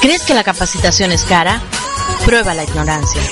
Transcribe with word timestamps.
¿Crees 0.00 0.22
que 0.24 0.34
la 0.34 0.42
capacitación 0.42 1.12
es 1.12 1.22
cara? 1.22 1.62
Prueba 2.24 2.54
la 2.54 2.64
ignorancia. 2.64 3.22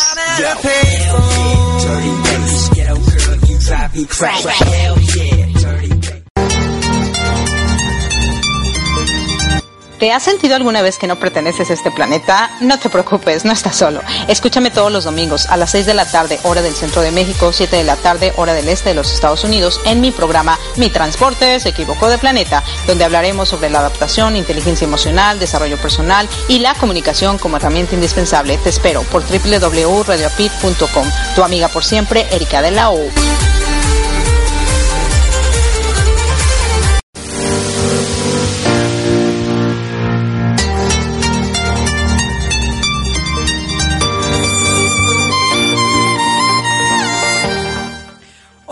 ¿Te 10.00 10.12
has 10.12 10.22
sentido 10.22 10.56
alguna 10.56 10.80
vez 10.80 10.96
que 10.96 11.06
no 11.06 11.18
perteneces 11.18 11.68
a 11.68 11.74
este 11.74 11.90
planeta? 11.90 12.50
No 12.60 12.78
te 12.78 12.88
preocupes, 12.88 13.44
no 13.44 13.52
estás 13.52 13.76
solo. 13.76 14.00
Escúchame 14.28 14.70
todos 14.70 14.90
los 14.90 15.04
domingos 15.04 15.44
a 15.44 15.58
las 15.58 15.72
6 15.72 15.84
de 15.84 15.92
la 15.92 16.10
tarde, 16.10 16.40
hora 16.42 16.62
del 16.62 16.72
centro 16.72 17.02
de 17.02 17.10
México, 17.10 17.52
7 17.52 17.76
de 17.76 17.84
la 17.84 17.96
tarde, 17.96 18.32
hora 18.38 18.54
del 18.54 18.70
este 18.70 18.88
de 18.88 18.94
los 18.94 19.12
Estados 19.12 19.44
Unidos, 19.44 19.78
en 19.84 20.00
mi 20.00 20.10
programa 20.10 20.58
Mi 20.76 20.88
Transporte 20.88 21.60
se 21.60 21.68
equivocó 21.68 22.08
de 22.08 22.16
planeta, 22.16 22.64
donde 22.86 23.04
hablaremos 23.04 23.50
sobre 23.50 23.68
la 23.68 23.80
adaptación, 23.80 24.36
inteligencia 24.36 24.86
emocional, 24.86 25.38
desarrollo 25.38 25.76
personal 25.76 26.26
y 26.48 26.60
la 26.60 26.72
comunicación 26.76 27.36
como 27.36 27.58
herramienta 27.58 27.94
indispensable. 27.94 28.56
Te 28.56 28.70
espero 28.70 29.02
por 29.02 29.22
www.radiopit.com. 29.22 31.06
Tu 31.34 31.44
amiga 31.44 31.68
por 31.68 31.84
siempre, 31.84 32.26
Erika 32.30 32.62
de 32.62 32.70
la 32.70 32.88
O. 32.90 33.59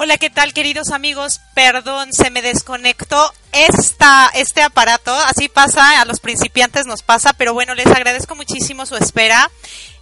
Hola, 0.08 0.16
¿qué 0.16 0.30
tal 0.30 0.54
queridos 0.54 0.88
amigos? 0.88 1.38
Perdón, 1.52 2.14
se 2.14 2.30
me 2.30 2.40
desconectó 2.40 3.30
esta, 3.52 4.30
este 4.32 4.62
aparato. 4.62 5.14
Así 5.14 5.50
pasa, 5.50 6.00
a 6.00 6.06
los 6.06 6.18
principiantes 6.18 6.86
nos 6.86 7.02
pasa, 7.02 7.34
pero 7.34 7.52
bueno, 7.52 7.74
les 7.74 7.88
agradezco 7.88 8.34
muchísimo 8.34 8.86
su 8.86 8.96
espera. 8.96 9.50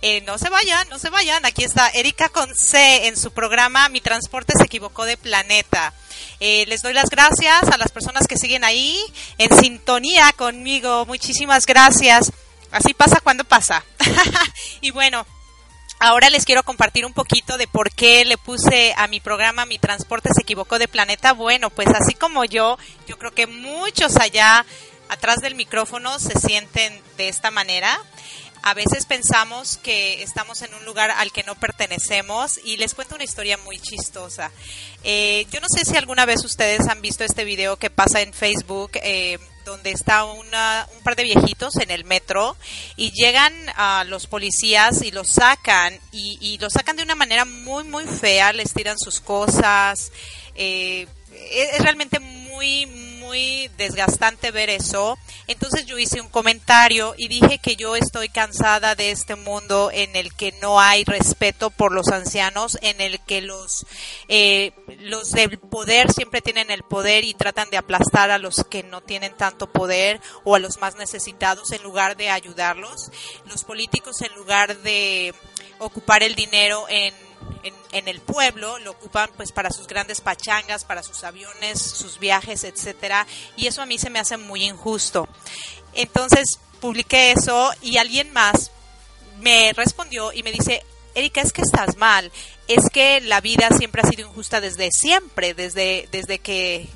Eh, 0.02 0.20
no 0.20 0.38
se 0.38 0.48
vayan, 0.48 0.88
no 0.90 1.00
se 1.00 1.10
vayan. 1.10 1.44
Aquí 1.44 1.64
está 1.64 1.88
Erika 1.88 2.28
con 2.28 2.54
C 2.54 3.08
en 3.08 3.16
su 3.16 3.32
programa 3.32 3.88
Mi 3.88 4.00
Transporte 4.00 4.52
se 4.56 4.66
equivocó 4.66 5.06
de 5.06 5.16
planeta. 5.16 5.92
Eh, 6.38 6.66
les 6.68 6.82
doy 6.82 6.92
las 6.92 7.10
gracias 7.10 7.64
a 7.64 7.76
las 7.76 7.90
personas 7.90 8.28
que 8.28 8.36
siguen 8.36 8.62
ahí 8.62 9.00
en 9.38 9.58
sintonía 9.58 10.32
conmigo. 10.36 11.04
Muchísimas 11.06 11.66
gracias. 11.66 12.30
Así 12.70 12.94
pasa 12.94 13.18
cuando 13.18 13.42
pasa. 13.42 13.84
y 14.80 14.92
bueno, 14.92 15.26
Ahora 15.98 16.28
les 16.28 16.44
quiero 16.44 16.62
compartir 16.62 17.06
un 17.06 17.14
poquito 17.14 17.56
de 17.56 17.66
por 17.66 17.90
qué 17.90 18.24
le 18.26 18.36
puse 18.36 18.92
a 18.98 19.08
mi 19.08 19.20
programa 19.20 19.64
Mi 19.64 19.78
transporte 19.78 20.28
se 20.34 20.42
equivocó 20.42 20.78
de 20.78 20.88
planeta. 20.88 21.32
Bueno, 21.32 21.70
pues 21.70 21.88
así 21.88 22.14
como 22.14 22.44
yo, 22.44 22.76
yo 23.06 23.18
creo 23.18 23.32
que 23.32 23.46
muchos 23.46 24.16
allá 24.16 24.66
atrás 25.08 25.36
del 25.40 25.54
micrófono 25.54 26.18
se 26.18 26.38
sienten 26.38 27.02
de 27.16 27.28
esta 27.28 27.50
manera. 27.50 27.98
A 28.62 28.74
veces 28.74 29.06
pensamos 29.06 29.78
que 29.78 30.22
estamos 30.22 30.60
en 30.62 30.74
un 30.74 30.84
lugar 30.84 31.10
al 31.12 31.32
que 31.32 31.44
no 31.44 31.54
pertenecemos 31.54 32.58
y 32.64 32.76
les 32.76 32.94
cuento 32.94 33.14
una 33.14 33.24
historia 33.24 33.56
muy 33.58 33.78
chistosa. 33.78 34.50
Eh, 35.02 35.46
yo 35.50 35.60
no 35.60 35.68
sé 35.68 35.84
si 35.84 35.96
alguna 35.96 36.26
vez 36.26 36.44
ustedes 36.44 36.88
han 36.88 37.00
visto 37.00 37.24
este 37.24 37.44
video 37.44 37.76
que 37.76 37.90
pasa 37.90 38.20
en 38.20 38.34
Facebook. 38.34 38.90
Eh, 38.96 39.38
donde 39.66 39.90
está 39.90 40.24
una, 40.24 40.88
un 40.96 41.02
par 41.02 41.16
de 41.16 41.24
viejitos 41.24 41.76
en 41.76 41.90
el 41.90 42.04
metro 42.04 42.56
y 42.96 43.10
llegan 43.10 43.52
a 43.76 44.04
los 44.04 44.26
policías 44.26 45.02
y 45.02 45.10
los 45.10 45.28
sacan 45.28 45.98
y, 46.12 46.38
y 46.40 46.58
los 46.58 46.72
sacan 46.72 46.96
de 46.96 47.02
una 47.02 47.16
manera 47.16 47.44
muy 47.44 47.84
muy 47.84 48.06
fea, 48.06 48.52
les 48.52 48.72
tiran 48.72 48.96
sus 48.98 49.20
cosas. 49.20 50.12
Eh, 50.54 51.06
es, 51.32 51.74
es 51.74 51.80
realmente 51.80 52.20
muy 52.20 52.86
muy 53.26 53.68
desgastante 53.76 54.50
ver 54.50 54.70
eso. 54.70 55.18
Entonces 55.48 55.84
yo 55.86 55.98
hice 55.98 56.20
un 56.20 56.28
comentario 56.28 57.14
y 57.16 57.28
dije 57.28 57.58
que 57.58 57.76
yo 57.76 57.96
estoy 57.96 58.28
cansada 58.28 58.94
de 58.94 59.10
este 59.10 59.34
mundo 59.34 59.90
en 59.92 60.14
el 60.16 60.32
que 60.34 60.52
no 60.62 60.80
hay 60.80 61.04
respeto 61.04 61.70
por 61.70 61.92
los 61.92 62.08
ancianos, 62.08 62.78
en 62.82 63.00
el 63.00 63.20
que 63.20 63.42
los, 63.42 63.84
eh, 64.28 64.72
los 65.00 65.32
del 65.32 65.58
poder 65.58 66.12
siempre 66.12 66.40
tienen 66.40 66.70
el 66.70 66.82
poder 66.82 67.24
y 67.24 67.34
tratan 67.34 67.68
de 67.70 67.76
aplastar 67.76 68.30
a 68.30 68.38
los 68.38 68.64
que 68.64 68.82
no 68.82 69.00
tienen 69.00 69.36
tanto 69.36 69.66
poder 69.70 70.20
o 70.44 70.54
a 70.54 70.58
los 70.58 70.78
más 70.78 70.96
necesitados 70.96 71.72
en 71.72 71.82
lugar 71.82 72.16
de 72.16 72.30
ayudarlos. 72.30 73.10
Los 73.46 73.64
políticos 73.64 74.22
en 74.22 74.34
lugar 74.34 74.76
de 74.78 75.34
ocupar 75.78 76.22
el 76.22 76.34
dinero 76.34 76.86
en 76.88 77.25
en, 77.92 78.08
el 78.08 78.20
pueblo, 78.20 78.78
lo 78.78 78.92
ocupan 78.92 79.30
pues 79.36 79.52
para 79.52 79.70
sus 79.70 79.86
grandes 79.86 80.20
pachangas, 80.20 80.84
para 80.84 81.02
sus 81.02 81.24
aviones, 81.24 81.80
sus 81.80 82.18
viajes, 82.18 82.64
etcétera, 82.64 83.26
y 83.56 83.66
eso 83.66 83.82
a 83.82 83.86
mí 83.86 83.98
se 83.98 84.10
me 84.10 84.18
hace 84.18 84.36
muy 84.36 84.64
injusto. 84.64 85.28
Entonces 85.94 86.60
publiqué 86.80 87.32
eso 87.32 87.72
y 87.82 87.96
alguien 87.96 88.32
más 88.32 88.70
me 89.40 89.72
respondió 89.72 90.32
y 90.32 90.42
me 90.42 90.52
dice, 90.52 90.84
Erika, 91.14 91.40
es 91.40 91.52
que 91.52 91.62
estás 91.62 91.96
mal, 91.96 92.30
es 92.68 92.90
que 92.92 93.20
la 93.22 93.40
vida 93.40 93.68
siempre 93.76 94.02
ha 94.02 94.08
sido 94.08 94.28
injusta 94.28 94.60
desde 94.60 94.90
siempre, 94.90 95.54
desde, 95.54 96.08
desde 96.12 96.38
que 96.38 96.88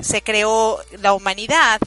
se 0.00 0.22
creó 0.22 0.78
la 1.00 1.14
humanidad. 1.14 1.80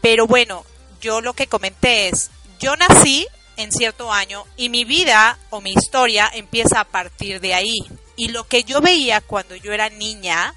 Pero 0.00 0.26
bueno, 0.26 0.64
yo 1.00 1.20
lo 1.20 1.34
que 1.34 1.48
comenté 1.48 2.08
es, 2.08 2.30
yo 2.60 2.76
nací 2.76 3.26
en 3.58 3.72
cierto 3.72 4.10
año 4.12 4.44
y 4.56 4.70
mi 4.70 4.84
vida 4.84 5.38
o 5.50 5.60
mi 5.60 5.72
historia 5.72 6.30
empieza 6.32 6.80
a 6.80 6.84
partir 6.84 7.40
de 7.40 7.54
ahí. 7.54 7.78
Y 8.16 8.28
lo 8.28 8.46
que 8.48 8.64
yo 8.64 8.80
veía 8.80 9.20
cuando 9.20 9.56
yo 9.56 9.72
era 9.72 9.90
niña, 9.90 10.54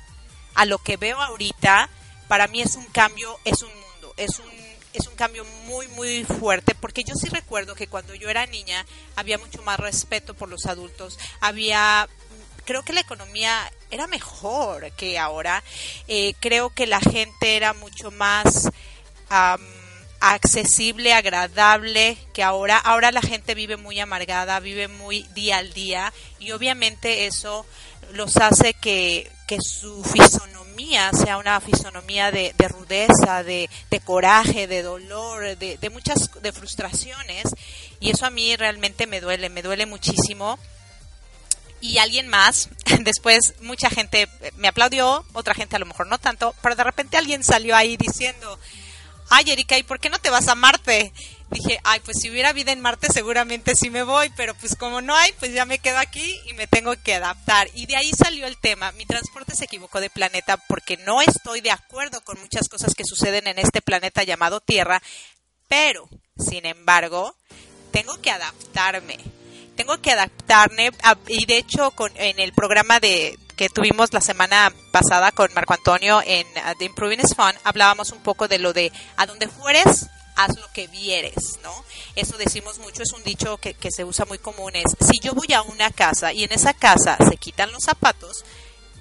a 0.53 0.65
lo 0.65 0.77
que 0.77 0.97
veo 0.97 1.19
ahorita, 1.19 1.89
para 2.27 2.47
mí 2.47 2.61
es 2.61 2.75
un 2.75 2.85
cambio, 2.85 3.37
es 3.43 3.61
un 3.63 3.69
mundo, 3.69 4.13
es 4.17 4.39
un, 4.39 4.49
es 4.93 5.07
un 5.07 5.15
cambio 5.15 5.43
muy, 5.65 5.87
muy 5.89 6.23
fuerte, 6.23 6.75
porque 6.75 7.03
yo 7.03 7.15
sí 7.15 7.27
recuerdo 7.27 7.75
que 7.75 7.87
cuando 7.87 8.13
yo 8.15 8.29
era 8.29 8.45
niña 8.45 8.85
había 9.15 9.37
mucho 9.37 9.61
más 9.63 9.79
respeto 9.79 10.33
por 10.33 10.47
los 10.47 10.65
adultos, 10.67 11.17
había 11.39 12.07
creo 12.65 12.83
que 12.83 12.93
la 12.93 13.01
economía 13.01 13.71
era 13.89 14.07
mejor 14.07 14.91
que 14.91 15.17
ahora. 15.17 15.63
Eh, 16.07 16.35
creo 16.39 16.69
que 16.69 16.87
la 16.87 16.99
gente 16.99 17.57
era 17.57 17.73
mucho 17.73 18.11
más 18.11 18.69
accesible, 20.21 21.13
agradable, 21.13 22.17
que 22.33 22.43
ahora, 22.43 22.77
ahora 22.77 23.11
la 23.11 23.21
gente 23.21 23.55
vive 23.55 23.75
muy 23.75 23.99
amargada, 23.99 24.59
vive 24.59 24.87
muy 24.87 25.23
día 25.33 25.57
al 25.57 25.73
día 25.73 26.13
y 26.39 26.51
obviamente 26.51 27.25
eso 27.25 27.65
los 28.13 28.37
hace 28.37 28.73
que, 28.75 29.29
que 29.47 29.57
su 29.59 30.03
fisonomía 30.03 31.11
sea 31.11 31.37
una 31.37 31.59
fisonomía 31.59 32.31
de, 32.31 32.53
de 32.57 32.67
rudeza, 32.67 33.43
de, 33.43 33.69
coraje, 34.05 34.67
de 34.67 34.83
dolor, 34.83 35.57
de, 35.57 35.77
de 35.77 35.89
muchas 35.89 36.29
de 36.41 36.51
frustraciones 36.51 37.43
y 37.99 38.11
eso 38.11 38.25
a 38.25 38.29
mí 38.29 38.55
realmente 38.55 39.07
me 39.07 39.21
duele, 39.21 39.49
me 39.49 39.61
duele 39.61 39.85
muchísimo. 39.85 40.59
Y 41.81 41.97
alguien 41.97 42.27
más, 42.27 42.69
después 42.99 43.55
mucha 43.61 43.89
gente 43.89 44.27
me 44.57 44.67
aplaudió, 44.67 45.25
otra 45.33 45.55
gente 45.55 45.75
a 45.75 45.79
lo 45.79 45.87
mejor 45.87 46.07
no 46.07 46.19
tanto, 46.19 46.53
pero 46.61 46.75
de 46.75 46.83
repente 46.83 47.17
alguien 47.17 47.43
salió 47.43 47.75
ahí 47.75 47.97
diciendo, 47.97 48.59
ay 49.31 49.49
Erika, 49.49 49.77
¿y 49.77 49.83
por 49.83 49.99
qué 49.99 50.09
no 50.09 50.19
te 50.19 50.29
vas 50.29 50.47
a 50.47 50.55
Marte? 50.55 51.11
Dije, 51.49 51.79
ay, 51.83 51.99
pues 52.01 52.19
si 52.21 52.29
hubiera 52.29 52.53
vida 52.53 52.71
en 52.71 52.81
Marte 52.81 53.07
seguramente 53.11 53.75
sí 53.75 53.89
me 53.89 54.03
voy, 54.03 54.29
pero 54.37 54.53
pues 54.55 54.75
como 54.75 55.01
no 55.01 55.15
hay, 55.15 55.31
pues 55.39 55.53
ya 55.53 55.65
me 55.65 55.79
quedo 55.79 55.97
aquí 55.97 56.39
y 56.45 56.53
me 56.53 56.67
tengo 56.67 56.93
que 57.03 57.15
adaptar. 57.15 57.67
Y 57.73 57.87
de 57.87 57.95
ahí 57.95 58.11
salió 58.11 58.45
el 58.45 58.57
tema, 58.57 58.91
mi 58.93 59.05
transporte 59.05 59.55
se 59.55 59.65
equivocó 59.65 59.99
de 59.99 60.09
planeta 60.09 60.57
porque 60.67 60.97
no 60.97 61.21
estoy 61.21 61.61
de 61.61 61.71
acuerdo 61.71 62.21
con 62.21 62.39
muchas 62.39 62.69
cosas 62.69 62.93
que 62.93 63.05
suceden 63.05 63.47
en 63.47 63.57
este 63.57 63.81
planeta 63.81 64.23
llamado 64.23 64.61
Tierra, 64.61 65.01
pero, 65.67 66.07
sin 66.37 66.65
embargo, 66.65 67.35
tengo 67.91 68.21
que 68.21 68.31
adaptarme 68.31 69.17
tengo 69.75 69.99
que 69.99 70.11
adaptarme 70.11 70.91
y 71.27 71.45
de 71.45 71.57
hecho 71.57 71.93
en 72.15 72.39
el 72.39 72.53
programa 72.53 72.99
de 72.99 73.39
que 73.61 73.69
tuvimos 73.69 74.11
la 74.11 74.21
semana 74.21 74.73
pasada 74.89 75.31
con 75.31 75.53
Marco 75.53 75.75
Antonio 75.75 76.19
en 76.25 76.47
uh, 76.47 76.75
The 76.79 76.85
Improving 76.85 77.19
is 77.19 77.35
Fun 77.35 77.53
hablábamos 77.63 78.11
un 78.11 78.17
poco 78.23 78.47
de 78.47 78.57
lo 78.57 78.73
de 78.73 78.91
a 79.17 79.27
donde 79.27 79.47
fueres 79.47 80.07
haz 80.35 80.57
lo 80.59 80.67
que 80.73 80.87
vieres, 80.87 81.59
¿no? 81.61 81.71
Eso 82.15 82.37
decimos 82.37 82.79
mucho, 82.79 83.03
es 83.03 83.13
un 83.13 83.21
dicho 83.21 83.57
que, 83.57 83.75
que 83.75 83.91
se 83.91 84.03
usa 84.03 84.25
muy 84.25 84.39
común, 84.39 84.75
es 84.75 84.85
si 85.07 85.19
yo 85.19 85.35
voy 85.35 85.53
a 85.53 85.61
una 85.61 85.91
casa 85.91 86.33
y 86.33 86.43
en 86.43 86.51
esa 86.51 86.73
casa 86.73 87.17
se 87.29 87.37
quitan 87.37 87.71
los 87.71 87.83
zapatos, 87.83 88.45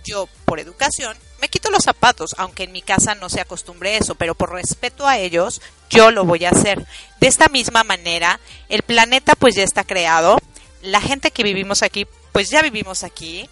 yo 0.04 0.28
por 0.44 0.60
educación 0.60 1.16
me 1.40 1.48
quito 1.48 1.70
los 1.70 1.84
zapatos, 1.84 2.34
aunque 2.36 2.64
en 2.64 2.72
mi 2.72 2.82
casa 2.82 3.14
no 3.14 3.30
se 3.30 3.40
acostumbre 3.40 3.96
eso, 3.96 4.14
pero 4.14 4.34
por 4.34 4.52
respeto 4.52 5.08
a 5.08 5.16
ellos, 5.16 5.62
yo 5.88 6.10
lo 6.10 6.26
voy 6.26 6.44
a 6.44 6.50
hacer. 6.50 6.86
De 7.18 7.28
esta 7.28 7.48
misma 7.48 7.82
manera, 7.82 8.40
el 8.68 8.82
planeta 8.82 9.36
pues 9.36 9.54
ya 9.54 9.62
está 9.62 9.84
creado, 9.84 10.38
la 10.82 11.00
gente 11.00 11.30
que 11.30 11.44
vivimos 11.44 11.82
aquí, 11.82 12.06
pues 12.32 12.50
ya 12.50 12.60
vivimos 12.60 13.04
aquí 13.04 13.48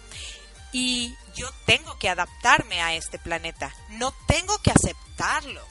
y 0.71 1.15
yo 1.35 1.47
tengo 1.65 1.97
que 1.97 2.09
adaptarme 2.09 2.81
a 2.81 2.93
este 2.95 3.19
planeta. 3.19 3.73
No 3.89 4.13
tengo 4.27 4.57
que 4.59 4.71
aceptarlo. 4.71 5.61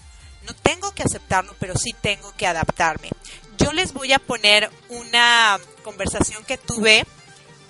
No 0.42 0.54
tengo 0.54 0.92
que 0.94 1.02
aceptarlo, 1.02 1.54
pero 1.58 1.74
sí 1.76 1.90
tengo 2.00 2.32
que 2.36 2.46
adaptarme. 2.46 3.10
Yo 3.58 3.72
les 3.72 3.92
voy 3.92 4.12
a 4.12 4.18
poner 4.18 4.70
una 4.88 5.58
conversación 5.82 6.44
que 6.44 6.56
tuve 6.56 7.04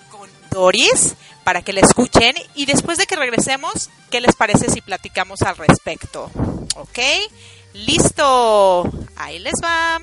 con 0.09 0.29
Doris 0.49 1.15
para 1.43 1.61
que 1.61 1.73
la 1.73 1.81
escuchen 1.81 2.35
y 2.55 2.65
después 2.65 2.97
de 2.97 3.07
que 3.07 3.15
regresemos, 3.15 3.89
¿qué 4.09 4.21
les 4.21 4.35
parece 4.35 4.69
si 4.69 4.81
platicamos 4.81 5.41
al 5.41 5.57
respecto? 5.57 6.31
¿Ok? 6.75 6.99
Listo. 7.73 8.89
Ahí 9.15 9.39
les 9.39 9.55
va. 9.63 9.99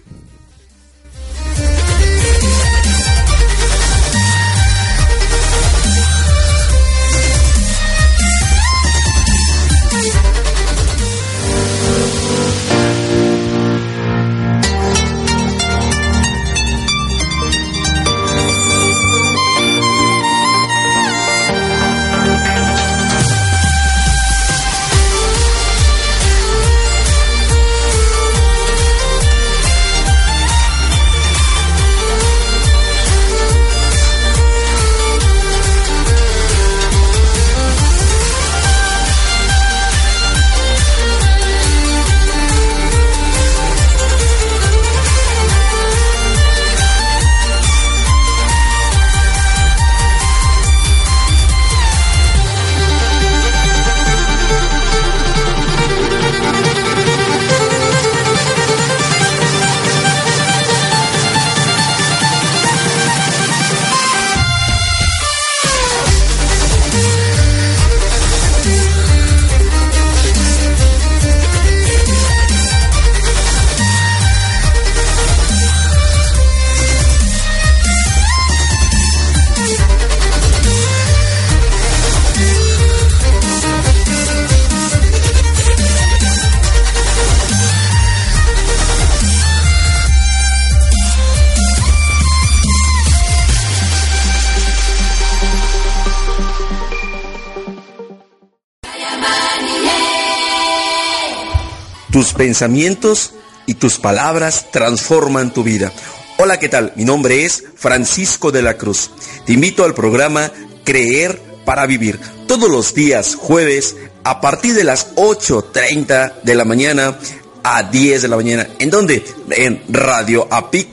Pensamientos 102.37 103.33
y 103.67 103.75
tus 103.75 103.99
palabras 103.99 104.67
transforman 104.71 105.53
tu 105.53 105.63
vida. 105.63 105.93
Hola, 106.39 106.59
¿qué 106.59 106.69
tal? 106.69 106.93
Mi 106.97 107.05
nombre 107.05 107.45
es 107.45 107.65
Francisco 107.77 108.53
de 108.53 108.63
la 108.63 108.77
Cruz. 108.77 109.11
Te 109.45 109.55
invito 109.55 109.85
al 109.85 109.95
programa 109.95 110.53
Creer 110.85 111.41
para 111.65 111.87
Vivir 111.87 112.21
todos 112.47 112.71
los 112.71 112.95
días 112.95 113.35
jueves 113.35 113.97
a 114.23 114.41
partir 114.41 114.75
de 114.75 114.85
las 114.85 115.15
8.30 115.17 116.43
de 116.43 116.55
la 116.55 116.65
mañana 116.65 117.19
a 117.65 117.83
10 117.83 118.23
de 118.23 118.29
la 118.29 118.37
mañana. 118.37 118.69
¿En 118.79 118.91
dónde? 118.91 119.25
En 119.51 119.83
Radio 119.89 120.47
APIC. 120.51 120.89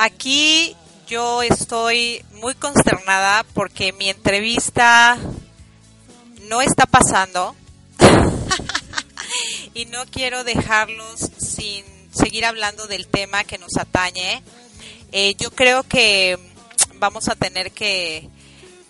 Aquí 0.00 0.74
yo 1.06 1.42
estoy 1.42 2.24
muy 2.40 2.54
consternada 2.54 3.44
porque 3.52 3.92
mi 3.92 4.08
entrevista 4.08 5.18
no 6.48 6.62
está 6.62 6.86
pasando 6.86 7.54
y 9.74 9.84
no 9.86 10.06
quiero 10.06 10.42
dejarlos 10.42 11.20
sin 11.38 11.84
seguir 12.12 12.46
hablando 12.46 12.86
del 12.86 13.08
tema 13.08 13.44
que 13.44 13.58
nos 13.58 13.76
atañe. 13.76 14.42
Eh, 15.12 15.34
yo 15.38 15.50
creo 15.50 15.82
que 15.82 16.38
vamos 16.94 17.28
a 17.28 17.34
tener 17.34 17.70
que, 17.72 18.30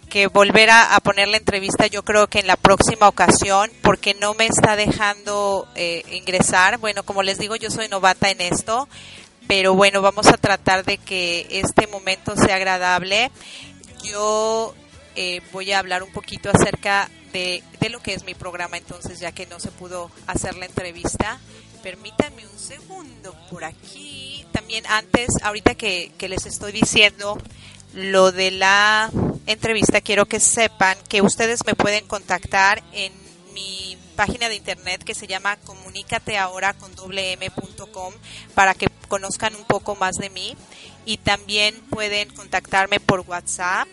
que 0.08 0.28
volver 0.28 0.70
a, 0.70 0.98
poner 1.00 1.28
la 1.28 1.38
entrevista 1.38 1.86
yo 1.86 2.04
creo 2.04 2.28
que 2.28 2.40
en 2.40 2.46
la 2.46 2.56
próxima 2.56 3.08
ocasión 3.08 3.70
porque 3.82 4.14
no 4.14 4.34
me 4.34 4.46
está 4.46 4.76
dejando 4.76 5.66
eh, 5.74 6.04
ingresar. 6.12 6.78
Bueno, 6.78 7.02
como 7.02 7.22
les 7.22 7.38
digo, 7.38 7.56
yo 7.56 7.70
soy 7.70 7.88
novata 7.88 8.30
en 8.30 8.40
esto, 8.40 8.88
pero 9.50 9.74
bueno, 9.74 10.00
vamos 10.00 10.28
a 10.28 10.36
tratar 10.36 10.84
de 10.84 10.96
que 10.96 11.44
este 11.50 11.88
momento 11.88 12.36
sea 12.36 12.54
agradable. 12.54 13.32
Yo 14.04 14.76
eh, 15.16 15.40
voy 15.50 15.72
a 15.72 15.80
hablar 15.80 16.04
un 16.04 16.12
poquito 16.12 16.50
acerca 16.54 17.10
de, 17.32 17.64
de 17.80 17.88
lo 17.88 17.98
que 17.98 18.14
es 18.14 18.22
mi 18.22 18.34
programa 18.34 18.76
entonces, 18.76 19.18
ya 19.18 19.32
que 19.32 19.46
no 19.46 19.58
se 19.58 19.72
pudo 19.72 20.08
hacer 20.28 20.54
la 20.54 20.66
entrevista. 20.66 21.40
Permítanme 21.82 22.46
un 22.46 22.58
segundo 22.60 23.34
por 23.50 23.64
aquí. 23.64 24.46
También 24.52 24.86
antes, 24.86 25.30
ahorita 25.42 25.74
que, 25.74 26.12
que 26.16 26.28
les 26.28 26.46
estoy 26.46 26.70
diciendo 26.70 27.36
lo 27.92 28.30
de 28.30 28.52
la 28.52 29.10
entrevista, 29.46 30.00
quiero 30.00 30.26
que 30.26 30.38
sepan 30.38 30.96
que 31.08 31.22
ustedes 31.22 31.66
me 31.66 31.74
pueden 31.74 32.06
contactar 32.06 32.84
en 32.92 33.12
mi 33.52 33.98
página 34.20 34.50
de 34.50 34.56
internet 34.56 35.02
que 35.02 35.14
se 35.14 35.26
llama 35.26 35.56
comunícateahora 35.56 36.74
con 36.74 36.92
m.com 37.10 38.12
para 38.54 38.74
que 38.74 38.86
conozcan 39.08 39.54
un 39.54 39.64
poco 39.64 39.96
más 39.96 40.16
de 40.16 40.28
mí 40.28 40.54
y 41.06 41.16
también 41.16 41.74
pueden 41.88 42.28
contactarme 42.34 43.00
por 43.00 43.20
WhatsApp. 43.20 43.88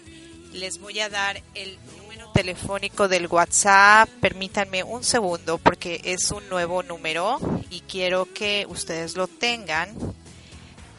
Les 0.52 0.82
voy 0.82 1.00
a 1.00 1.08
dar 1.08 1.42
el 1.54 1.80
número 1.98 2.30
telefónico 2.34 3.08
del 3.08 3.28
WhatsApp. 3.28 4.10
Permítanme 4.20 4.84
un 4.84 5.06
segundo 5.06 5.60
porque 5.60 6.02
es 6.04 6.30
un 6.32 6.50
nuevo 6.50 6.84
número 6.84 7.40
y 7.70 7.80
quiero 7.80 8.28
que 8.34 8.66
ustedes 8.68 9.16
lo 9.16 9.30
tengan. 9.30 9.96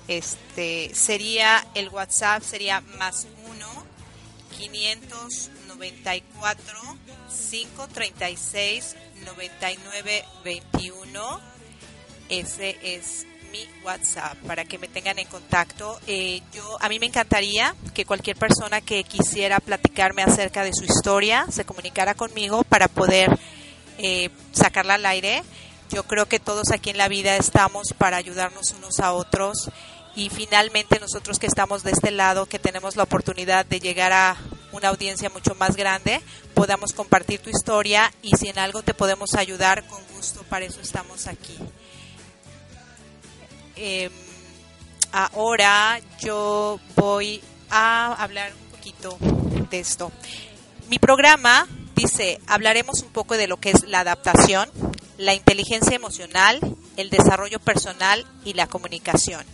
Este 0.07 0.91
sería 0.95 1.67
el 1.75 1.91
WhatsApp 1.91 2.43
sería 2.43 2.81
más 2.81 3.27
1 3.51 3.89
594 5.69 6.99
536 7.51 8.97
9921. 9.25 11.41
Ese 12.29 12.77
es 12.83 13.27
mi 13.51 13.67
WhatsApp 13.85 14.37
para 14.47 14.65
que 14.65 14.79
me 14.79 14.89
tengan 14.89 15.19
en 15.19 15.27
contacto. 15.27 15.99
Eh, 16.07 16.43
yo 16.53 16.77
a 16.81 16.89
mí 16.89 16.99
me 16.99 17.07
encantaría 17.07 17.75
que 17.95 18.05
cualquier 18.05 18.37
persona 18.37 18.81
que 18.81 19.05
quisiera 19.05 19.61
platicarme 19.61 20.23
acerca 20.23 20.65
de 20.65 20.73
su 20.73 20.85
historia 20.85 21.47
se 21.51 21.65
comunicara 21.65 22.15
conmigo 22.15 22.65
para 22.65 22.89
poder 22.89 23.39
eh, 23.99 24.31
sacarla 24.53 24.95
al 24.95 25.07
aire. 25.07 25.43
Yo 25.91 26.05
creo 26.05 26.27
que 26.27 26.39
todos 26.39 26.71
aquí 26.71 26.91
en 26.91 26.99
la 26.99 27.09
vida 27.09 27.37
estamos 27.37 27.95
para 27.97 28.19
ayudarnos 28.19 28.73
unos 28.73 29.01
a 29.01 29.15
otros 29.15 29.71
y 30.15 30.29
finalmente 30.29 31.01
nosotros 31.01 31.39
que 31.39 31.47
estamos 31.47 31.83
de 31.83 31.93
este 31.93 32.11
lado, 32.11 32.47
que 32.47 32.59
tenemos 32.59 32.97
la 32.97 33.05
oportunidad 33.05 33.65
de 33.65 33.81
llegar 33.81 34.13
a 34.13 34.37
una 34.73 34.89
audiencia 34.89 35.31
mucho 35.31 35.55
más 35.55 35.77
grande, 35.77 36.21
podamos 36.55 36.93
compartir 36.93 37.41
tu 37.41 37.51
historia 37.51 38.13
y 38.23 38.37
si 38.37 38.49
en 38.49 38.59
algo 38.59 38.83
te 38.83 38.95
podemos 38.95 39.35
ayudar, 39.35 39.87
con 39.87 40.01
gusto, 40.15 40.43
para 40.45 40.65
eso 40.65 40.81
estamos 40.81 41.27
aquí. 41.27 41.57
Em, 43.77 44.11
ahora 45.13 46.01
yo 46.21 46.81
voy 46.97 47.41
a 47.71 48.15
hablar 48.15 48.53
un 48.53 48.71
poquito 48.71 49.17
de 49.71 49.79
esto. 49.79 50.11
Mi 50.89 50.99
programa 50.99 51.67
dice, 51.95 52.41
hablaremos 52.47 53.03
un 53.03 53.11
poco 53.11 53.37
de 53.37 53.47
lo 53.47 53.59
que 53.59 53.71
es 53.71 53.87
la 53.87 54.01
adaptación, 54.01 54.71
la 55.17 55.35
inteligencia 55.35 55.95
emocional, 55.95 56.61
el 56.97 57.11
desarrollo 57.11 57.61
personal 57.61 58.27
y 58.45 58.55
la 58.55 58.67
comunicación. 58.67 59.45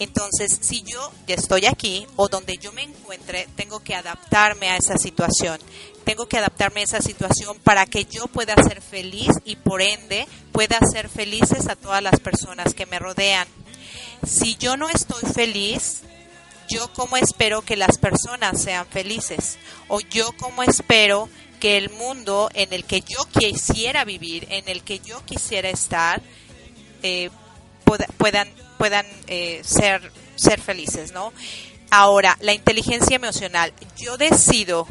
Entonces, 0.00 0.58
si 0.62 0.82
yo 0.82 1.12
ya 1.26 1.34
estoy 1.34 1.66
aquí 1.66 2.06
o 2.16 2.28
donde 2.28 2.56
yo 2.56 2.72
me 2.72 2.82
encuentre, 2.82 3.46
tengo 3.54 3.80
que 3.80 3.94
adaptarme 3.94 4.70
a 4.70 4.78
esa 4.78 4.96
situación. 4.96 5.60
Tengo 6.04 6.26
que 6.26 6.38
adaptarme 6.38 6.80
a 6.80 6.84
esa 6.84 7.02
situación 7.02 7.58
para 7.62 7.84
que 7.84 8.06
yo 8.06 8.26
pueda 8.26 8.54
ser 8.56 8.80
feliz 8.80 9.28
y 9.44 9.56
por 9.56 9.82
ende 9.82 10.26
pueda 10.52 10.78
ser 10.90 11.10
felices 11.10 11.68
a 11.68 11.76
todas 11.76 12.02
las 12.02 12.18
personas 12.18 12.72
que 12.72 12.86
me 12.86 12.98
rodean. 12.98 13.46
Si 14.26 14.56
yo 14.56 14.78
no 14.78 14.88
estoy 14.88 15.22
feliz, 15.34 16.00
yo 16.70 16.90
cómo 16.94 17.18
espero 17.18 17.60
que 17.60 17.76
las 17.76 17.98
personas 17.98 18.62
sean 18.62 18.86
felices 18.86 19.58
o 19.88 20.00
yo 20.00 20.32
cómo 20.38 20.62
espero 20.62 21.28
que 21.60 21.76
el 21.76 21.90
mundo 21.90 22.48
en 22.54 22.72
el 22.72 22.86
que 22.86 23.02
yo 23.02 23.18
quisiera 23.38 24.06
vivir, 24.06 24.46
en 24.50 24.66
el 24.66 24.82
que 24.82 24.98
yo 25.00 25.22
quisiera 25.26 25.68
estar, 25.68 26.22
eh, 27.02 27.28
puedan 28.16 28.48
puedan 28.80 29.06
eh, 29.26 29.60
ser, 29.62 30.10
ser 30.36 30.58
felices, 30.58 31.12
¿no? 31.12 31.34
Ahora, 31.90 32.38
la 32.40 32.54
inteligencia 32.54 33.16
emocional. 33.16 33.74
Yo 33.98 34.16
decido 34.16 34.86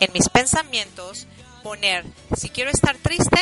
en 0.00 0.12
mis 0.12 0.28
pensamientos 0.28 1.28
poner 1.62 2.04
si 2.36 2.48
quiero 2.48 2.72
estar 2.72 2.96
triste, 2.96 3.38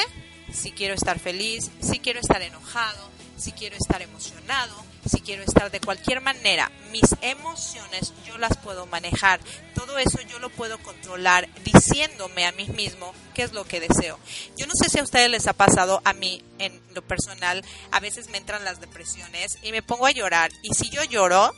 si 0.53 0.73
quiero 0.73 0.93
estar 0.93 1.19
feliz, 1.19 1.71
si 1.81 1.99
quiero 1.99 2.21
estar 2.21 2.43
enojado, 2.43 3.09
si 3.39 3.53
quiero 3.53 3.75
estar 3.75 4.03
emocionado, 4.03 4.75
si 5.09 5.21
quiero 5.21 5.43
estar 5.43 5.71
de 5.71 5.81
cualquier 5.81 6.21
manera, 6.21 6.71
mis 6.93 7.15
emociones 7.23 8.13
yo 8.27 8.39
las 8.39 8.57
puedo 8.59 8.87
manejar. 8.87 9.41
Todo 9.75 9.99
eso 9.99 10.21
yo 10.23 10.39
lo 10.39 10.51
puedo 10.51 10.79
controlar 10.79 11.49
diciéndome 11.65 12.47
a 12.47 12.53
mí 12.53 12.69
mismo 12.69 13.15
qué 13.35 13.43
es 13.43 13.53
lo 13.53 13.65
que 13.65 13.81
deseo. 13.81 14.19
Yo 14.57 14.67
no 14.67 14.73
sé 14.75 14.91
si 14.91 14.99
a 14.99 15.03
ustedes 15.03 15.31
les 15.31 15.47
ha 15.47 15.53
pasado, 15.53 16.03
a 16.05 16.13
mí 16.13 16.43
en 16.59 16.81
lo 16.95 17.03
personal, 17.03 17.65
a 17.91 18.01
veces 18.01 18.29
me 18.29 18.39
entran 18.39 18.65
las 18.65 18.81
depresiones 18.81 19.59
y 19.63 19.73
me 19.73 19.83
pongo 19.83 20.07
a 20.07 20.11
llorar. 20.11 20.51
Y 20.63 20.75
si 20.75 20.91
yo 20.91 21.03
lloro, 21.05 21.53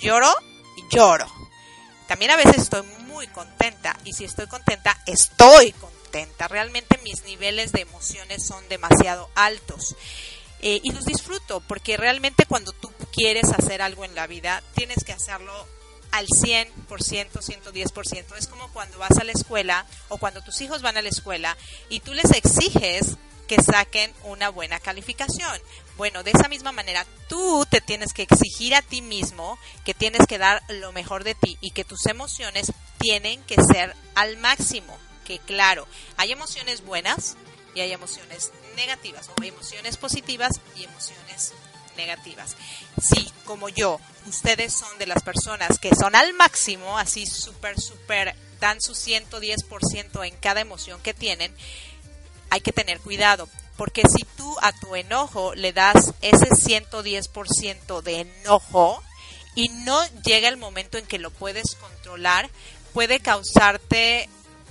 lloro 0.00 0.30
y 0.76 0.94
lloro. 0.94 1.26
También 2.08 2.32
a 2.32 2.36
veces 2.36 2.58
estoy 2.58 2.82
muy 3.06 3.26
contenta 3.28 3.96
y 4.04 4.12
si 4.12 4.24
estoy 4.24 4.46
contenta, 4.46 4.98
estoy 5.06 5.72
contenta. 5.72 6.48
Realmente 6.48 6.98
mis 7.04 7.24
niveles 7.24 7.72
de 7.72 7.82
emociones 7.82 8.44
son 8.46 8.68
demasiado 8.68 9.30
altos. 9.34 9.96
Eh, 10.62 10.80
y 10.82 10.92
los 10.92 11.04
disfruto, 11.04 11.60
porque 11.60 11.96
realmente 11.96 12.46
cuando 12.46 12.72
tú 12.72 12.90
quieres 13.12 13.50
hacer 13.50 13.82
algo 13.82 14.04
en 14.04 14.14
la 14.14 14.28
vida, 14.28 14.62
tienes 14.74 15.02
que 15.04 15.12
hacerlo 15.12 15.52
al 16.12 16.26
100%, 16.28 16.76
110%. 16.86 18.36
Es 18.36 18.46
como 18.46 18.68
cuando 18.72 18.98
vas 18.98 19.18
a 19.18 19.24
la 19.24 19.32
escuela 19.32 19.86
o 20.08 20.18
cuando 20.18 20.42
tus 20.42 20.60
hijos 20.60 20.82
van 20.82 20.96
a 20.96 21.02
la 21.02 21.08
escuela 21.08 21.56
y 21.88 22.00
tú 22.00 22.14
les 22.14 22.30
exiges 22.30 23.16
que 23.48 23.60
saquen 23.60 24.12
una 24.24 24.50
buena 24.50 24.78
calificación. 24.78 25.60
Bueno, 25.96 26.22
de 26.22 26.30
esa 26.30 26.48
misma 26.48 26.70
manera, 26.70 27.04
tú 27.28 27.66
te 27.68 27.80
tienes 27.80 28.12
que 28.12 28.22
exigir 28.22 28.74
a 28.74 28.82
ti 28.82 29.02
mismo 29.02 29.58
que 29.84 29.94
tienes 29.94 30.26
que 30.26 30.38
dar 30.38 30.62
lo 30.68 30.92
mejor 30.92 31.24
de 31.24 31.34
ti 31.34 31.58
y 31.60 31.72
que 31.72 31.84
tus 31.84 32.06
emociones 32.06 32.72
tienen 32.98 33.42
que 33.44 33.56
ser 33.56 33.94
al 34.14 34.36
máximo. 34.36 34.96
Que 35.24 35.38
claro, 35.38 35.86
hay 36.16 36.32
emociones 36.32 36.84
buenas 36.84 37.36
y 37.74 37.80
hay 37.80 37.92
emociones 37.92 38.52
negativas 38.76 39.28
o 39.28 39.42
emociones 39.42 39.96
positivas 39.96 40.60
y 40.76 40.84
emociones 40.84 41.52
negativas. 41.96 42.56
Si, 43.00 43.30
como 43.44 43.68
yo, 43.68 44.00
ustedes 44.26 44.72
son 44.72 44.98
de 44.98 45.06
las 45.06 45.22
personas 45.22 45.78
que 45.78 45.94
son 45.94 46.14
al 46.14 46.32
máximo, 46.34 46.98
así 46.98 47.26
súper, 47.26 47.80
súper, 47.80 48.34
dan 48.60 48.80
su 48.80 48.92
110% 48.92 50.26
en 50.26 50.36
cada 50.36 50.60
emoción 50.60 51.00
que 51.00 51.14
tienen, 51.14 51.54
hay 52.50 52.60
que 52.60 52.72
tener 52.72 53.00
cuidado. 53.00 53.48
Porque 53.76 54.02
si 54.02 54.24
tú 54.36 54.56
a 54.60 54.72
tu 54.72 54.94
enojo 54.94 55.54
le 55.54 55.72
das 55.72 56.12
ese 56.20 56.50
110% 56.50 58.02
de 58.02 58.20
enojo 58.20 59.02
y 59.54 59.68
no 59.68 60.04
llega 60.22 60.48
el 60.48 60.56
momento 60.56 60.98
en 60.98 61.06
que 61.06 61.18
lo 61.18 61.30
puedes 61.30 61.74
controlar, 61.76 62.50
puede 62.92 63.20
causarte 63.20 64.28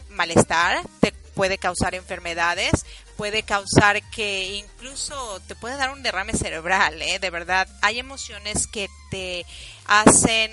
malestar, 0.09 0.83
te 0.99 1.11
puede 1.33 1.57
causar 1.57 1.95
enfermedades, 1.95 2.85
puede 3.17 3.43
causar 3.43 4.01
que 4.09 4.55
incluso 4.55 5.39
te 5.47 5.55
puede 5.55 5.77
dar 5.77 5.91
un 5.91 6.03
derrame 6.03 6.33
cerebral, 6.33 7.01
¿eh? 7.01 7.19
de 7.19 7.29
verdad. 7.29 7.67
Hay 7.81 7.99
emociones 7.99 8.67
que 8.67 8.89
te 9.09 9.45
hacen 9.85 10.51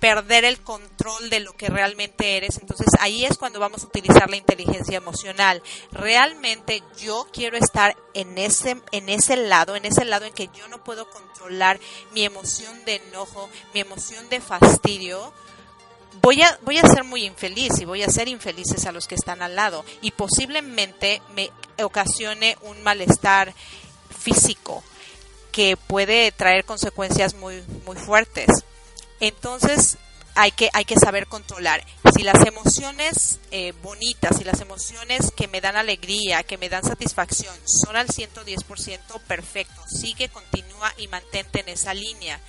perder 0.00 0.44
el 0.44 0.60
control 0.60 1.30
de 1.30 1.40
lo 1.40 1.52
que 1.52 1.68
realmente 1.68 2.36
eres. 2.36 2.58
Entonces 2.58 2.88
ahí 2.98 3.24
es 3.24 3.36
cuando 3.36 3.60
vamos 3.60 3.84
a 3.84 3.86
utilizar 3.86 4.28
la 4.28 4.36
inteligencia 4.36 4.96
emocional. 4.96 5.62
Realmente 5.92 6.82
yo 6.98 7.28
quiero 7.32 7.56
estar 7.58 7.96
en 8.14 8.38
ese, 8.38 8.80
en 8.92 9.08
ese 9.08 9.36
lado, 9.36 9.76
en 9.76 9.84
ese 9.84 10.04
lado 10.04 10.24
en 10.24 10.32
que 10.32 10.48
yo 10.48 10.66
no 10.68 10.82
puedo 10.82 11.08
controlar 11.10 11.78
mi 12.12 12.24
emoción 12.24 12.84
de 12.86 12.96
enojo, 12.96 13.48
mi 13.74 13.80
emoción 13.80 14.28
de 14.30 14.40
fastidio 14.40 15.32
voy 16.20 16.42
a, 16.42 16.58
voy 16.62 16.78
a 16.78 16.86
ser 16.86 17.04
muy 17.04 17.24
infeliz 17.24 17.78
y 17.80 17.84
voy 17.84 18.02
a 18.02 18.08
ser 18.08 18.28
infelices 18.28 18.86
a 18.86 18.92
los 18.92 19.06
que 19.06 19.14
están 19.14 19.42
al 19.42 19.56
lado 19.56 19.84
y 20.02 20.10
posiblemente 20.10 21.22
me 21.34 21.50
ocasione 21.82 22.56
un 22.62 22.82
malestar 22.82 23.54
físico 24.16 24.82
que 25.52 25.76
puede 25.76 26.32
traer 26.32 26.64
consecuencias 26.64 27.34
muy, 27.34 27.62
muy 27.84 27.96
fuertes. 27.96 28.48
Entonces, 29.18 29.98
hay 30.34 30.52
que, 30.52 30.70
hay 30.72 30.84
que 30.84 30.96
saber 30.96 31.26
controlar. 31.26 31.84
Si 32.16 32.22
las 32.22 32.44
emociones 32.46 33.40
eh, 33.50 33.72
bonitas 33.82 34.40
y 34.40 34.44
las 34.44 34.60
emociones 34.60 35.32
que 35.36 35.48
me 35.48 35.60
dan 35.60 35.76
alegría, 35.76 36.42
que 36.42 36.58
me 36.58 36.68
dan 36.68 36.84
satisfacción, 36.84 37.54
son 37.64 37.96
al 37.96 38.08
110%, 38.08 39.20
perfecto. 39.26 39.82
Sigue, 39.88 40.28
continúa 40.28 40.92
y 40.98 41.08
mantente 41.08 41.60
en 41.60 41.68
esa 41.68 41.94
línea. 41.94 42.40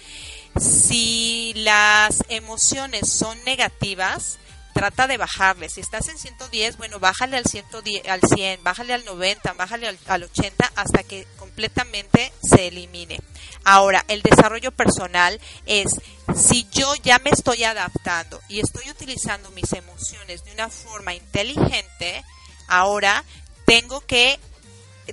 Si 0.60 1.54
las 1.56 2.24
emociones 2.30 3.10
son 3.10 3.42
negativas, 3.46 4.38
trata 4.74 5.08
de 5.08 5.18
bajarle. 5.18 5.70
Si 5.70 5.82
estás 5.82 6.08
en 6.10 6.18
110, 6.18 6.78
bueno, 6.78 7.00
bájale 7.00 7.38
al, 7.38 7.46
110, 7.46 8.08
al 8.08 8.22
100, 8.22 8.64
bájale 8.64 8.94
al 8.94 9.06
90, 9.06 9.54
bájale 9.54 9.88
al, 9.88 9.98
al 10.08 10.24
80 10.24 10.72
hasta 10.76 11.04
que 11.04 11.28
completamente 11.38 12.34
se 12.42 12.68
elimine. 12.68 13.20
Ahora, 13.64 14.04
el 14.08 14.22
desarrollo 14.22 14.72
personal 14.72 15.40
es 15.66 15.88
si 16.36 16.68
yo 16.72 16.96
ya 16.96 17.20
me 17.20 17.30
estoy 17.30 17.64
adaptando 17.64 18.42
y 18.48 18.60
estoy 18.60 18.90
utilizando 18.90 19.52
mis 19.52 19.72
emociones 19.74 20.44
de 20.44 20.54
una 20.54 20.70
forma 20.70 21.14
inteligente, 21.14 22.24
ahora 22.68 23.24
tengo 23.66 24.02
que 24.02 24.40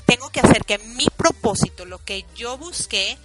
tengo 0.06 0.30
que 0.30 0.40
hacer 0.40 0.64
que 0.64 0.78
mi 0.78 1.06
propósito, 1.16 1.84
lo 1.84 1.98
que 2.04 2.24
yo 2.34 2.56
busqué, 2.56 3.18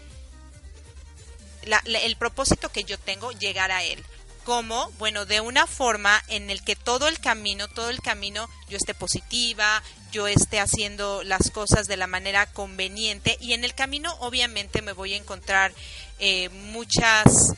el 1.85 2.15
propósito 2.17 2.69
que 2.69 2.83
yo 2.83 2.97
tengo, 2.97 3.31
llegar 3.31 3.71
a 3.71 3.83
él. 3.83 4.03
¿Cómo? 4.43 4.91
Bueno, 4.97 5.25
de 5.25 5.39
una 5.39 5.67
forma 5.67 6.21
en 6.27 6.49
el 6.49 6.63
que 6.63 6.75
todo 6.75 7.07
el 7.07 7.19
camino, 7.19 7.69
todo 7.69 7.89
el 7.89 8.01
camino 8.01 8.49
yo 8.67 8.75
esté 8.75 8.93
positiva, 8.93 9.81
yo 10.11 10.27
esté 10.27 10.59
haciendo 10.59 11.23
las 11.23 11.49
cosas 11.49 11.87
de 11.87 11.95
la 11.95 12.07
manera 12.07 12.45
conveniente 12.51 13.37
y 13.39 13.53
en 13.53 13.63
el 13.63 13.73
camino 13.73 14.13
obviamente 14.19 14.81
me 14.81 14.91
voy 14.91 15.13
a 15.13 15.17
encontrar 15.17 15.73
eh, 16.19 16.49
muchas, 16.49 17.53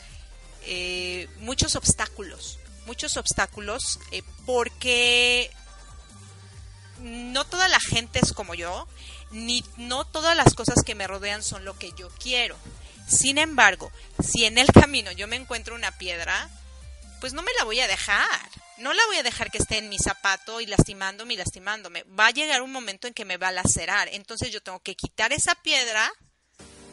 eh, 0.65 1.27
muchos 1.39 1.75
obstáculos, 1.75 2.59
muchos 2.85 3.17
obstáculos 3.17 3.99
eh, 4.11 4.21
porque 4.45 5.49
no 7.01 7.45
toda 7.45 7.67
la 7.67 7.79
gente 7.79 8.19
es 8.21 8.31
como 8.31 8.53
yo, 8.53 8.87
ni 9.31 9.65
no 9.77 10.05
todas 10.05 10.37
las 10.37 10.53
cosas 10.53 10.83
que 10.85 10.95
me 10.95 11.07
rodean 11.07 11.43
son 11.43 11.65
lo 11.65 11.77
que 11.77 11.93
yo 11.93 12.09
quiero. 12.19 12.55
Sin 13.07 13.37
embargo, 13.37 13.91
si 14.23 14.45
en 14.45 14.57
el 14.57 14.71
camino 14.71 15.11
yo 15.11 15.27
me 15.27 15.35
encuentro 15.35 15.75
una 15.75 15.91
piedra, 15.97 16.49
pues 17.19 17.33
no 17.33 17.41
me 17.41 17.53
la 17.57 17.63
voy 17.63 17.79
a 17.79 17.87
dejar. 17.87 18.49
No 18.77 18.93
la 18.93 19.05
voy 19.07 19.17
a 19.17 19.23
dejar 19.23 19.51
que 19.51 19.57
esté 19.57 19.77
en 19.77 19.89
mi 19.89 19.97
zapato 19.97 20.59
y 20.59 20.65
lastimándome 20.65 21.33
y 21.33 21.37
lastimándome. 21.37 22.03
Va 22.03 22.27
a 22.27 22.31
llegar 22.31 22.61
un 22.61 22.71
momento 22.71 23.07
en 23.07 23.13
que 23.13 23.25
me 23.25 23.37
va 23.37 23.47
a 23.49 23.53
lacerar. 23.53 24.09
Entonces 24.11 24.51
yo 24.51 24.61
tengo 24.61 24.79
que 24.79 24.95
quitar 24.95 25.31
esa 25.31 25.55
piedra 25.55 26.11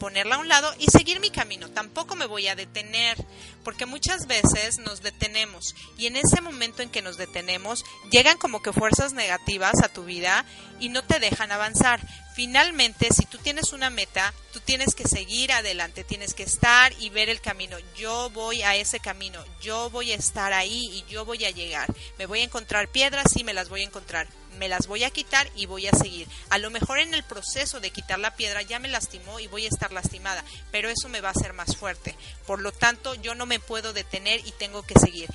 ponerla 0.03 0.35
a 0.35 0.39
un 0.39 0.49
lado 0.49 0.75
y 0.81 0.89
seguir 0.89 1.21
mi 1.21 1.31
camino. 1.31 1.71
Tampoco 1.71 2.17
me 2.17 2.27
voy 2.27 2.49
a 2.49 2.57
detener, 2.57 3.17
porque 3.63 3.87
muchas 3.87 4.27
veces 4.27 4.79
nos 4.79 5.01
detenemos 5.01 5.77
y 5.97 6.07
en 6.09 6.17
ese 6.17 6.41
momento 6.41 6.83
en 6.83 6.91
que 6.91 7.03
nos 7.03 7.17
detenemos 7.17 7.85
llegan 8.11 8.37
como 8.37 8.63
que 8.63 8.73
fuerzas 8.73 9.13
negativas 9.13 9.81
a 9.81 9.89
tu 9.91 10.03
vida 10.03 10.45
y 10.81 10.89
no 10.89 11.05
te 11.05 11.21
dejan 11.21 11.53
avanzar. 11.53 12.01
Finalmente, 12.35 13.11
si 13.15 13.27
tú 13.27 13.39
tienes 13.39 13.73
una 13.73 13.91
meta, 13.91 14.35
tú 14.53 14.59
tienes 14.59 14.97
que 14.97 15.07
seguir 15.07 15.53
adelante, 15.53 16.03
tienes 16.03 16.35
que 16.35 16.43
estar 16.43 16.93
y 16.99 17.11
ver 17.11 17.29
el 17.29 17.41
camino. 17.41 17.77
Yo 17.97 18.29
voy 18.31 18.63
a 18.63 18.75
ese 18.75 18.99
camino, 18.99 19.39
yo 19.61 19.89
voy 19.91 20.11
a 20.11 20.17
estar 20.17 20.53
ahí 20.53 20.89
y 20.93 21.05
yo 21.09 21.25
voy 21.25 21.45
a 21.45 21.51
llegar. 21.51 21.95
Me 22.19 22.27
voy 22.27 22.41
a 22.41 22.45
encontrar 22.45 22.89
piedras, 22.89 23.31
sí, 23.33 23.45
me 23.45 23.55
las 23.55 23.69
voy 23.69 23.83
a 23.83 23.87
encontrar, 23.87 24.27
me 24.59 24.69
las 24.69 24.87
voy 24.87 25.05
a 25.05 25.11
quitar 25.11 25.49
y 25.55 25.67
voy 25.67 25.87
a 25.87 25.93
seguir. 25.93 26.29
A 26.51 26.59
lo 26.59 26.71
mejor 26.71 26.99
en 26.99 27.15
el 27.15 27.23
proceso 27.23 27.81
de 27.81 27.91
quitar 27.91 28.19
la 28.19 28.37
piedra 28.37 28.63
ya 28.63 28.79
me 28.79 28.89
lastimó 28.89 29.41
y 29.41 29.47
voy 29.47 29.67
a 29.67 29.69
estar 29.69 29.93
lastimada, 29.93 30.45
pero 30.71 30.89
eso 30.89 31.09
me 31.09 31.21
va 31.21 31.29
a 31.29 31.33
hacer 31.33 31.53
más 31.53 31.77
fuerte. 31.77 32.17
Por 32.47 32.61
lo 32.61 32.73
tanto, 32.73 33.15
yo 33.15 33.35
no 33.35 33.47
me 33.47 33.61
puedo 33.61 33.93
detener 33.93 34.41
y 34.47 34.53
tengo 34.53 34.83
que 34.83 34.99
seguir. 34.99 35.29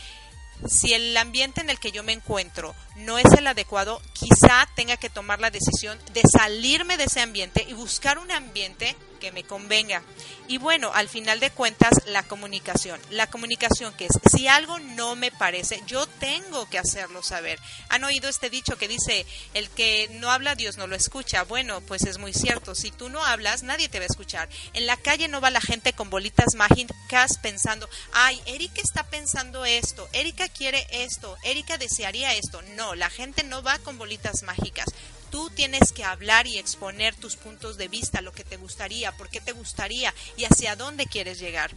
Si 0.65 0.93
el 0.93 1.15
ambiente 1.15 1.62
en 1.62 1.69
el 1.69 1.79
que 1.79 1.91
yo 1.91 2.03
me 2.03 2.13
encuentro 2.13 2.75
no 2.95 3.19
es 3.19 3.31
el 3.38 3.45
adecuado, 3.45 4.01
quizá 4.13 4.67
tenga 4.75 4.97
que 4.97 5.09
tomar 5.09 5.39
la 5.39 5.51
decisión 5.51 6.00
de 6.13 6.24
salirme 6.24 6.97
de 6.97 7.03
ese 7.03 7.21
ambiente 7.21 7.63
y 7.67 7.74
buscar 7.74 8.17
un 8.17 8.31
ambiente 8.31 8.95
que 9.17 9.31
me 9.31 9.43
convenga. 9.43 10.03
Y 10.47 10.57
bueno, 10.57 10.91
al 10.93 11.09
final 11.09 11.39
de 11.39 11.51
cuentas, 11.51 11.93
la 12.05 12.24
comunicación. 12.24 13.00
La 13.09 13.27
comunicación 13.27 13.93
que 13.93 14.05
es, 14.05 14.12
si 14.31 14.47
algo 14.47 14.79
no 14.79 15.15
me 15.15 15.31
parece, 15.31 15.81
yo 15.88 16.07
tengo 16.07 16.69
que 16.69 16.79
hacerlo 16.79 17.21
saber. 17.24 17.59
¿Han 17.89 18.03
oído 18.03 18.29
este 18.29 18.50
dicho 18.50 18.77
que 18.77 18.88
dice, 18.88 19.25
el 19.53 19.69
que 19.69 20.09
no 20.13 20.31
habla, 20.31 20.55
Dios 20.55 20.77
no 20.77 20.88
lo 20.88 20.95
escucha? 20.95 21.43
Bueno, 21.43 21.81
pues 21.81 22.03
es 22.03 22.17
muy 22.17 22.33
cierto. 22.33 22.75
Si 22.75 22.91
tú 22.91 23.09
no 23.09 23.24
hablas, 23.24 23.63
nadie 23.63 23.89
te 23.89 24.00
va 24.00 24.03
a 24.03 24.07
escuchar. 24.07 24.50
En 24.74 24.86
la 24.86 24.97
calle 24.97 25.27
no 25.27 25.41
va 25.41 25.50
la 25.50 25.62
gente 25.62 25.93
con 25.93 26.09
bolitas 26.09 26.55
mágicas 26.55 27.38
pensando, 27.41 27.89
ay, 28.13 28.41
Erika 28.45 28.81
está 28.81 29.03
pensando 29.03 29.65
esto, 29.65 30.07
Erika 30.13 30.47
quiere 30.50 30.88
esto, 30.91 31.38
Erika 31.43 31.77
desearía 31.77 32.33
esto. 32.33 32.62
No, 32.75 32.95
la 32.95 33.09
gente 33.09 33.43
no 33.43 33.63
va 33.63 33.79
con 33.79 33.97
bolitas 33.97 34.43
mágicas 34.43 34.88
tú 35.29 35.50
tienes 35.50 35.91
que 35.91 36.03
hablar 36.03 36.48
y 36.48 36.57
exponer 36.57 37.15
tus 37.15 37.36
puntos 37.36 37.77
de 37.77 37.88
vista, 37.88 38.22
lo 38.22 38.31
que 38.31 38.43
te 38.43 38.57
gustaría, 38.57 39.15
por 39.15 39.29
qué 39.29 39.41
te 39.41 39.51
gustaría 39.51 40.13
y 40.36 40.46
hacia 40.46 40.75
dónde 40.75 41.07
quieres 41.07 41.39
llegar. 41.39 41.72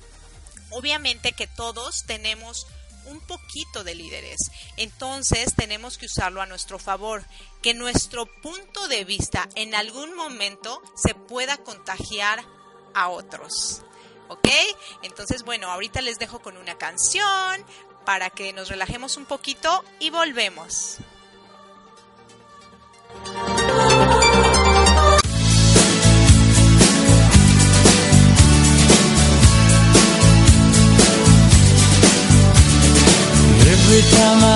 Obviamente 0.71 1.33
que 1.33 1.47
todos 1.47 2.05
tenemos 2.07 2.67
un 3.07 3.21
poquito 3.21 3.83
de 3.83 3.95
líderes, 3.95 4.39
entonces 4.77 5.55
tenemos 5.57 5.99
que 5.99 6.07
usarlo 6.07 6.43
a 6.43 6.47
nuestro 6.47 6.79
favor, 6.79 7.25
que 7.63 7.75
nuestro 7.75 8.27
punto 8.27 8.89
de 8.89 9.05
vista 9.05 9.49
en 9.55 9.75
algún 9.75 10.15
momento 10.15 10.83
se 10.95 11.15
pueda 11.15 11.57
contagiar 11.57 12.45
a 12.95 13.09
otros. 13.09 13.83
¿Ok? 14.29 14.49
Entonces, 15.03 15.43
bueno, 15.43 15.73
ahorita 15.73 16.03
les 16.03 16.21
dejo 16.21 16.41
con 16.41 16.57
una 16.57 16.79
canción 16.79 17.65
para 18.05 18.31
que 18.31 18.53
nos 18.53 18.69
relajemos 18.69 19.17
un 19.17 19.25
poquito 19.25 19.85
y 19.99 20.11
volvemos. 20.11 20.99
Every 33.91 34.03
time 34.13 34.45
I 34.45 34.50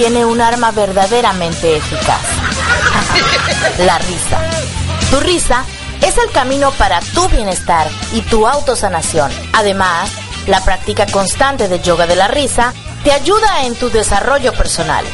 tiene 0.00 0.24
un 0.24 0.40
arma 0.40 0.70
verdaderamente 0.70 1.76
eficaz. 1.76 2.22
La 3.84 3.98
risa. 3.98 4.40
Tu 5.10 5.20
risa 5.20 5.62
es 6.00 6.16
el 6.16 6.30
camino 6.32 6.70
para 6.70 7.00
tu 7.00 7.28
bienestar 7.28 7.86
y 8.14 8.22
tu 8.22 8.46
autosanación. 8.46 9.30
Además, 9.52 10.10
la 10.46 10.64
práctica 10.64 11.04
constante 11.04 11.68
de 11.68 11.80
yoga 11.80 12.06
de 12.06 12.16
la 12.16 12.28
risa 12.28 12.72
te 13.04 13.12
ayuda 13.12 13.66
en 13.66 13.74
tu 13.74 13.90
desarrollo 13.90 14.54
personal. 14.54 15.04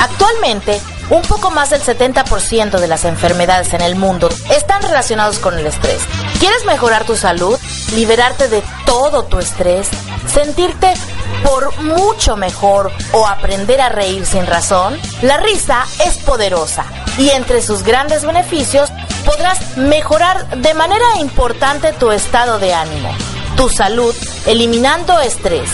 Actualmente, 0.00 0.80
un 1.10 1.22
poco 1.22 1.52
más 1.52 1.70
del 1.70 1.82
70% 1.82 2.80
de 2.80 2.88
las 2.88 3.04
enfermedades 3.04 3.72
en 3.72 3.82
el 3.82 3.94
mundo 3.94 4.30
están 4.50 4.82
relacionados 4.82 5.38
con 5.38 5.56
el 5.56 5.64
estrés. 5.64 6.02
¿Quieres 6.40 6.64
mejorar 6.64 7.04
tu 7.04 7.14
salud? 7.14 7.56
¿Liberarte 7.94 8.48
de 8.48 8.64
todo 8.84 9.26
tu 9.26 9.38
estrés? 9.38 9.86
¿Sentirte 10.26 10.92
por 11.42 11.76
mucho 11.82 12.36
mejor 12.36 12.92
o 13.12 13.26
aprender 13.26 13.80
a 13.80 13.88
reír 13.88 14.26
sin 14.26 14.46
razón? 14.46 14.98
La 15.22 15.36
risa 15.36 15.84
es 16.04 16.18
poderosa 16.18 16.84
y 17.18 17.30
entre 17.30 17.62
sus 17.62 17.82
grandes 17.82 18.24
beneficios 18.24 18.90
podrás 19.24 19.76
mejorar 19.76 20.48
de 20.60 20.74
manera 20.74 21.16
importante 21.20 21.92
tu 21.92 22.10
estado 22.10 22.58
de 22.58 22.74
ánimo, 22.74 23.14
tu 23.56 23.68
salud, 23.68 24.14
eliminando 24.46 25.20
estrés, 25.20 25.70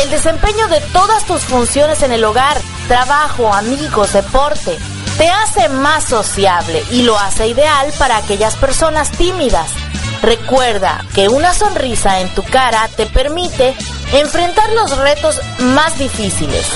el 0.00 0.10
desempeño 0.10 0.68
de 0.68 0.80
todas 0.92 1.24
tus 1.26 1.42
funciones 1.42 2.02
en 2.02 2.12
el 2.12 2.24
hogar, 2.24 2.56
trabajo, 2.88 3.52
amigos, 3.52 4.12
deporte, 4.12 4.78
te 5.18 5.28
hace 5.28 5.68
más 5.68 6.04
sociable 6.04 6.82
y 6.90 7.02
lo 7.02 7.18
hace 7.18 7.48
ideal 7.48 7.92
para 7.98 8.16
aquellas 8.16 8.56
personas 8.56 9.10
tímidas. 9.10 9.70
Recuerda 10.22 11.04
que 11.14 11.28
una 11.28 11.52
sonrisa 11.52 12.20
en 12.20 12.28
tu 12.34 12.42
cara 12.42 12.88
te 12.96 13.06
permite 13.06 13.74
enfrentar 14.12 14.70
los 14.72 14.96
retos 14.98 15.40
más 15.58 15.98
difíciles. 15.98 16.66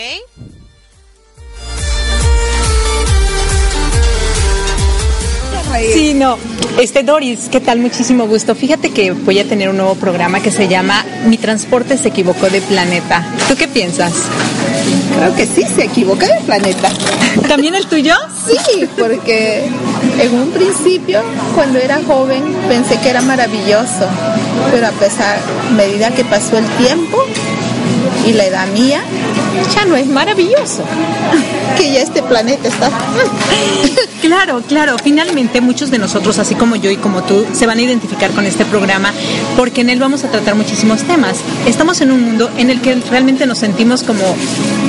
Sí, 5.94 6.14
no. 6.14 6.38
Este 6.80 7.04
Doris, 7.04 7.50
¿qué 7.52 7.60
tal? 7.60 7.80
Muchísimo 7.80 8.28
gusto. 8.28 8.56
Fíjate 8.56 8.92
que 8.92 9.12
voy 9.12 9.40
a 9.40 9.48
tener 9.48 9.70
un 9.70 9.78
nuevo 9.78 9.96
programa 9.96 10.42
que 10.42 10.52
se 10.52 10.68
llama 10.68 11.06
Mi 11.26 11.38
transporte 11.38 11.98
se 11.98 12.10
equivocó 12.10 12.50
de 12.50 12.62
planeta. 12.62 13.26
¿Tú 13.48 13.56
qué 13.56 13.68
piensas? 13.68 14.14
Creo 15.16 15.36
que 15.36 15.46
sí, 15.46 15.64
se 15.64 15.86
equivoca 15.86 16.28
de 16.28 16.42
planeta. 16.42 16.90
¿También 17.48 17.76
el 17.76 17.88
tuyo? 17.88 18.16
Sí, 18.46 18.88
porque 18.98 19.70
en 20.22 20.36
un 20.36 20.52
principio, 20.52 21.22
cuando 21.56 21.80
era 21.80 22.00
joven, 22.04 22.44
pensé 22.68 23.00
que 23.00 23.10
era 23.10 23.22
maravilloso, 23.22 24.08
pero 24.72 24.88
a 24.88 24.92
pesar, 24.92 25.40
a 25.68 25.74
medida 25.74 26.12
que 26.12 26.24
pasó 26.24 26.58
el 26.58 26.66
tiempo 26.78 27.18
y 28.28 28.34
la 28.34 28.46
edad 28.46 28.68
mía, 28.68 29.02
ya 29.76 29.86
no 29.86 29.96
es 29.96 30.08
maravilloso, 30.08 30.84
que 31.78 31.92
ya 31.92 32.02
este 32.02 32.22
planeta 32.24 32.68
está... 32.68 32.90
Claro, 34.22 34.62
claro. 34.68 34.98
Finalmente 35.04 35.62
muchos 35.62 35.90
de 35.90 35.98
nosotros, 35.98 36.38
así 36.38 36.54
como 36.54 36.76
yo 36.76 36.92
y 36.92 36.96
como 36.96 37.24
tú, 37.24 37.44
se 37.54 37.66
van 37.66 37.80
a 37.80 37.82
identificar 37.82 38.30
con 38.32 38.46
este 38.46 38.66
programa 38.66 39.12
porque 39.58 39.82
en 39.82 39.90
él 39.90 40.00
vamos 40.00 40.24
a 40.24 40.30
tratar 40.30 40.54
muchísimos 40.54 41.02
temas. 41.04 41.40
Estamos 41.66 42.02
en 42.02 42.12
un 42.12 42.22
mundo 42.22 42.50
en 42.58 42.70
el 42.70 42.82
que 42.82 42.96
realmente 43.10 43.48
nos 43.48 43.58
sentimos 43.58 44.04
como, 44.04 44.24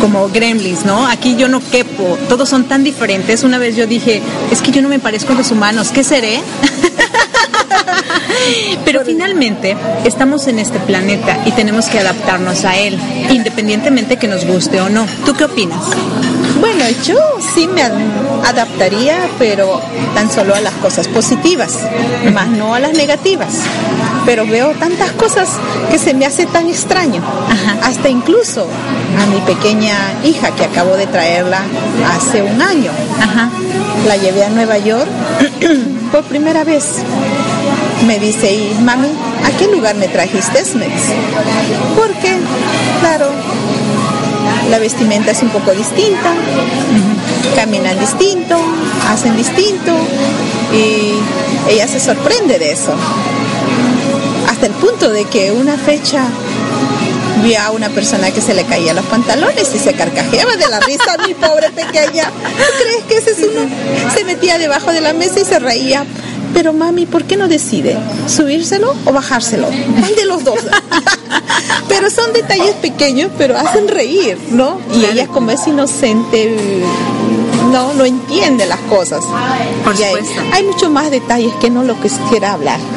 como 0.00 0.28
gremlins, 0.28 0.84
¿no? 0.84 1.06
Aquí 1.06 1.34
yo 1.36 1.48
no 1.48 1.62
quepo, 1.70 2.18
todos 2.28 2.48
son 2.48 2.64
tan 2.64 2.84
diferentes. 2.84 3.42
Una 3.42 3.56
vez 3.56 3.74
yo 3.74 3.86
dije, 3.86 4.20
es 4.50 4.60
que 4.60 4.70
yo 4.70 4.82
no 4.82 4.90
me 4.90 4.98
parezco 4.98 5.32
a 5.32 5.36
los 5.36 5.50
humanos, 5.50 5.90
¿qué 5.92 6.04
seré? 6.04 6.40
Pero 8.84 9.04
finalmente 9.04 9.76
estamos 10.04 10.46
en 10.48 10.58
este 10.58 10.78
planeta 10.80 11.38
y 11.44 11.52
tenemos 11.52 11.86
que 11.86 11.98
adaptarnos 11.98 12.64
a 12.64 12.76
él, 12.76 12.98
independientemente 13.30 14.16
que 14.16 14.28
nos 14.28 14.44
guste 14.44 14.80
o 14.80 14.88
no. 14.88 15.06
¿Tú 15.24 15.34
qué 15.34 15.44
opinas? 15.44 15.84
Bueno, 16.60 16.84
yo 17.04 17.18
sí 17.54 17.66
me 17.66 17.82
adaptaría, 17.82 19.18
pero 19.38 19.80
tan 20.14 20.30
solo 20.30 20.54
a 20.54 20.60
las 20.60 20.74
cosas 20.74 21.08
positivas, 21.08 21.78
más 22.32 22.48
no 22.48 22.74
a 22.74 22.80
las 22.80 22.92
negativas. 22.92 23.60
Pero 24.24 24.46
veo 24.46 24.70
tantas 24.74 25.10
cosas 25.12 25.48
que 25.90 25.98
se 25.98 26.14
me 26.14 26.24
hace 26.24 26.46
tan 26.46 26.68
extraño. 26.68 27.22
Hasta 27.82 28.08
incluso 28.08 28.66
a 29.20 29.26
mi 29.26 29.40
pequeña 29.40 29.96
hija 30.24 30.54
que 30.54 30.64
acabo 30.64 30.96
de 30.96 31.06
traerla 31.06 31.62
hace 32.14 32.42
un 32.42 32.62
año. 32.62 32.92
La 34.06 34.16
llevé 34.16 34.44
a 34.44 34.50
Nueva 34.50 34.78
York 34.78 35.08
por 36.12 36.22
primera 36.24 36.64
vez. 36.64 37.02
Me 38.06 38.18
dice, 38.18 38.52
y 38.52 38.74
mami, 38.80 39.08
¿a 39.44 39.56
qué 39.56 39.68
lugar 39.68 39.94
me 39.94 40.08
trajiste? 40.08 40.64
Porque, 41.96 42.36
claro, 43.00 43.30
la 44.70 44.78
vestimenta 44.78 45.30
es 45.30 45.42
un 45.42 45.50
poco 45.50 45.72
distinta, 45.72 46.32
caminan 47.54 47.98
distinto, 47.98 48.56
hacen 49.08 49.36
distinto 49.36 49.92
y 50.72 51.14
ella 51.70 51.86
se 51.86 52.00
sorprende 52.00 52.58
de 52.58 52.72
eso. 52.72 52.92
Hasta 54.48 54.66
el 54.66 54.72
punto 54.72 55.10
de 55.10 55.24
que 55.26 55.52
una 55.52 55.76
fecha 55.76 56.24
vi 57.42 57.54
a 57.54 57.70
una 57.70 57.88
persona 57.88 58.30
que 58.30 58.40
se 58.40 58.54
le 58.54 58.64
caía 58.64 58.94
los 58.94 59.04
pantalones 59.06 59.74
y 59.74 59.78
se 59.78 59.94
carcajeaba 59.94 60.56
de 60.56 60.68
la 60.68 60.80
risa, 60.80 61.16
mi 61.26 61.34
pobre 61.34 61.70
pequeña. 61.70 62.24
¿Tú 62.24 62.64
crees 62.82 63.04
que 63.08 63.16
ese 63.18 63.30
es 63.30 63.48
uno? 63.50 63.68
Se 64.14 64.24
metía 64.24 64.58
debajo 64.58 64.92
de 64.92 65.00
la 65.00 65.12
mesa 65.12 65.40
y 65.40 65.44
se 65.44 65.58
reía. 65.58 66.04
Pero 66.54 66.72
mami, 66.72 67.06
¿por 67.06 67.24
qué 67.24 67.36
no 67.36 67.48
decide 67.48 67.96
subírselo 68.26 68.94
o 69.04 69.12
bajárselo? 69.12 69.68
¿Cuál 69.98 70.14
de 70.14 70.26
los 70.26 70.44
dos? 70.44 70.58
pero 71.88 72.10
son 72.10 72.32
detalles 72.32 72.74
pequeños, 72.76 73.30
pero 73.38 73.56
hacen 73.56 73.88
reír, 73.88 74.38
¿no? 74.50 74.78
Y 74.94 75.04
ella 75.04 75.26
como 75.26 75.50
es 75.50 75.66
inocente, 75.66 76.56
no, 77.72 77.92
no 77.94 78.04
entiende 78.04 78.66
las 78.66 78.78
cosas. 78.80 79.24
Por 79.84 79.98
Y 79.98 80.02
hay, 80.02 80.14
supuesto. 80.16 80.42
hay 80.52 80.62
mucho 80.64 80.90
más 80.90 81.10
detalles 81.10 81.52
que 81.60 81.70
no 81.70 81.82
lo 81.84 82.00
que 82.00 82.08
quisiera 82.08 82.52
hablar. 82.52 82.78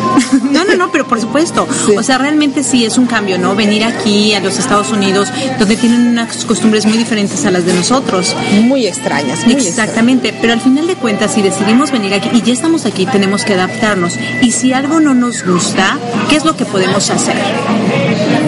No, 0.55 0.63
no, 0.63 0.75
no, 0.75 0.89
pero 0.91 1.05
por 1.05 1.19
supuesto. 1.19 1.67
Sí. 1.85 1.97
O 1.97 2.03
sea, 2.03 2.17
realmente 2.17 2.63
sí 2.63 2.85
es 2.85 2.97
un 2.97 3.07
cambio, 3.07 3.38
¿no? 3.38 3.55
Venir 3.55 3.83
aquí 3.83 4.33
a 4.33 4.39
los 4.39 4.57
Estados 4.57 4.89
Unidos, 4.91 5.27
donde 5.59 5.75
tienen 5.75 6.07
unas 6.07 6.45
costumbres 6.45 6.85
muy 6.85 6.97
diferentes 6.97 7.45
a 7.45 7.51
las 7.51 7.65
de 7.65 7.73
nosotros. 7.73 8.33
Muy 8.63 8.88
extrañas, 8.88 9.45
muy 9.45 9.55
Exactamente, 9.55 10.33
pero 10.39 10.53
al 10.53 10.61
final 10.61 10.88
de 10.88 10.95
cuentas, 10.95 11.33
si 11.33 11.41
decidimos 11.41 11.91
venir 11.91 12.13
aquí 12.13 12.29
y 12.33 12.41
ya 12.41 12.53
estamos 12.53 12.85
aquí, 12.85 13.05
tenemos 13.05 13.43
que 13.43 13.53
adaptarnos. 13.55 14.13
Y 14.41 14.51
si 14.53 14.71
algo 14.71 14.99
no 15.01 15.13
nos 15.13 15.45
gusta, 15.45 15.97
¿qué 16.29 16.38
es 16.38 16.45
lo 16.45 16.55
que 16.55 16.63
podemos 16.65 17.09
hacer? 17.09 17.35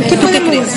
¿Qué 0.09 0.15
¿Tú 0.15 0.27
qué 0.27 0.39
podemos? 0.39 0.49
crees? 0.49 0.67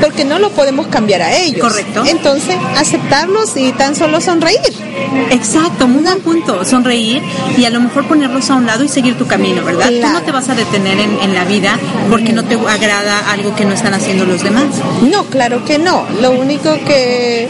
Porque 0.00 0.24
no 0.24 0.38
lo 0.38 0.50
podemos 0.50 0.86
cambiar 0.88 1.22
a 1.22 1.36
ellos. 1.36 1.60
Correcto. 1.60 2.04
Entonces, 2.06 2.56
aceptarlos 2.76 3.56
y 3.56 3.70
tan 3.72 3.94
solo 3.94 4.20
sonreír. 4.20 4.59
Exacto, 5.30 5.88
muy 5.88 6.02
buen 6.02 6.20
punto. 6.20 6.64
Sonreír 6.64 7.22
y 7.56 7.64
a 7.64 7.70
lo 7.70 7.80
mejor 7.80 8.06
ponerlos 8.06 8.50
a 8.50 8.54
un 8.54 8.66
lado 8.66 8.84
y 8.84 8.88
seguir 8.88 9.16
tu 9.16 9.26
camino, 9.26 9.64
¿verdad? 9.64 9.88
Tú 9.88 10.08
no 10.08 10.22
te 10.22 10.32
vas 10.32 10.48
a 10.48 10.54
detener 10.54 10.98
en, 10.98 11.18
en 11.20 11.34
la 11.34 11.44
vida 11.44 11.78
porque 12.08 12.32
no 12.32 12.44
te 12.44 12.54
agrada 12.54 13.30
algo 13.30 13.54
que 13.54 13.64
no 13.64 13.74
están 13.74 13.94
haciendo 13.94 14.24
los 14.24 14.42
demás. 14.42 14.66
No, 15.02 15.24
claro 15.24 15.64
que 15.64 15.78
no. 15.78 16.06
Lo 16.20 16.32
único 16.32 16.72
que, 16.84 17.48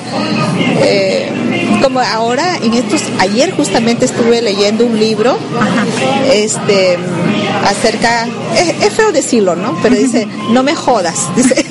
eh, 0.81 1.33
como 1.83 2.01
ahora, 2.01 2.57
en 2.63 2.75
estos, 2.75 3.03
ayer 3.19 3.53
justamente 3.53 4.05
estuve 4.05 4.43
leyendo 4.43 4.87
un 4.87 4.99
libro, 4.99 5.39
este, 6.33 6.99
acerca, 7.65 8.27
es, 8.57 8.87
es 8.87 8.93
feo 8.93 9.13
decirlo, 9.13 9.57
¿no? 9.57 9.79
Pero 9.83 9.97
dice, 9.97 10.27
no 10.51 10.63
me 10.63 10.75
jodas, 10.75 11.29
dice. 11.37 11.67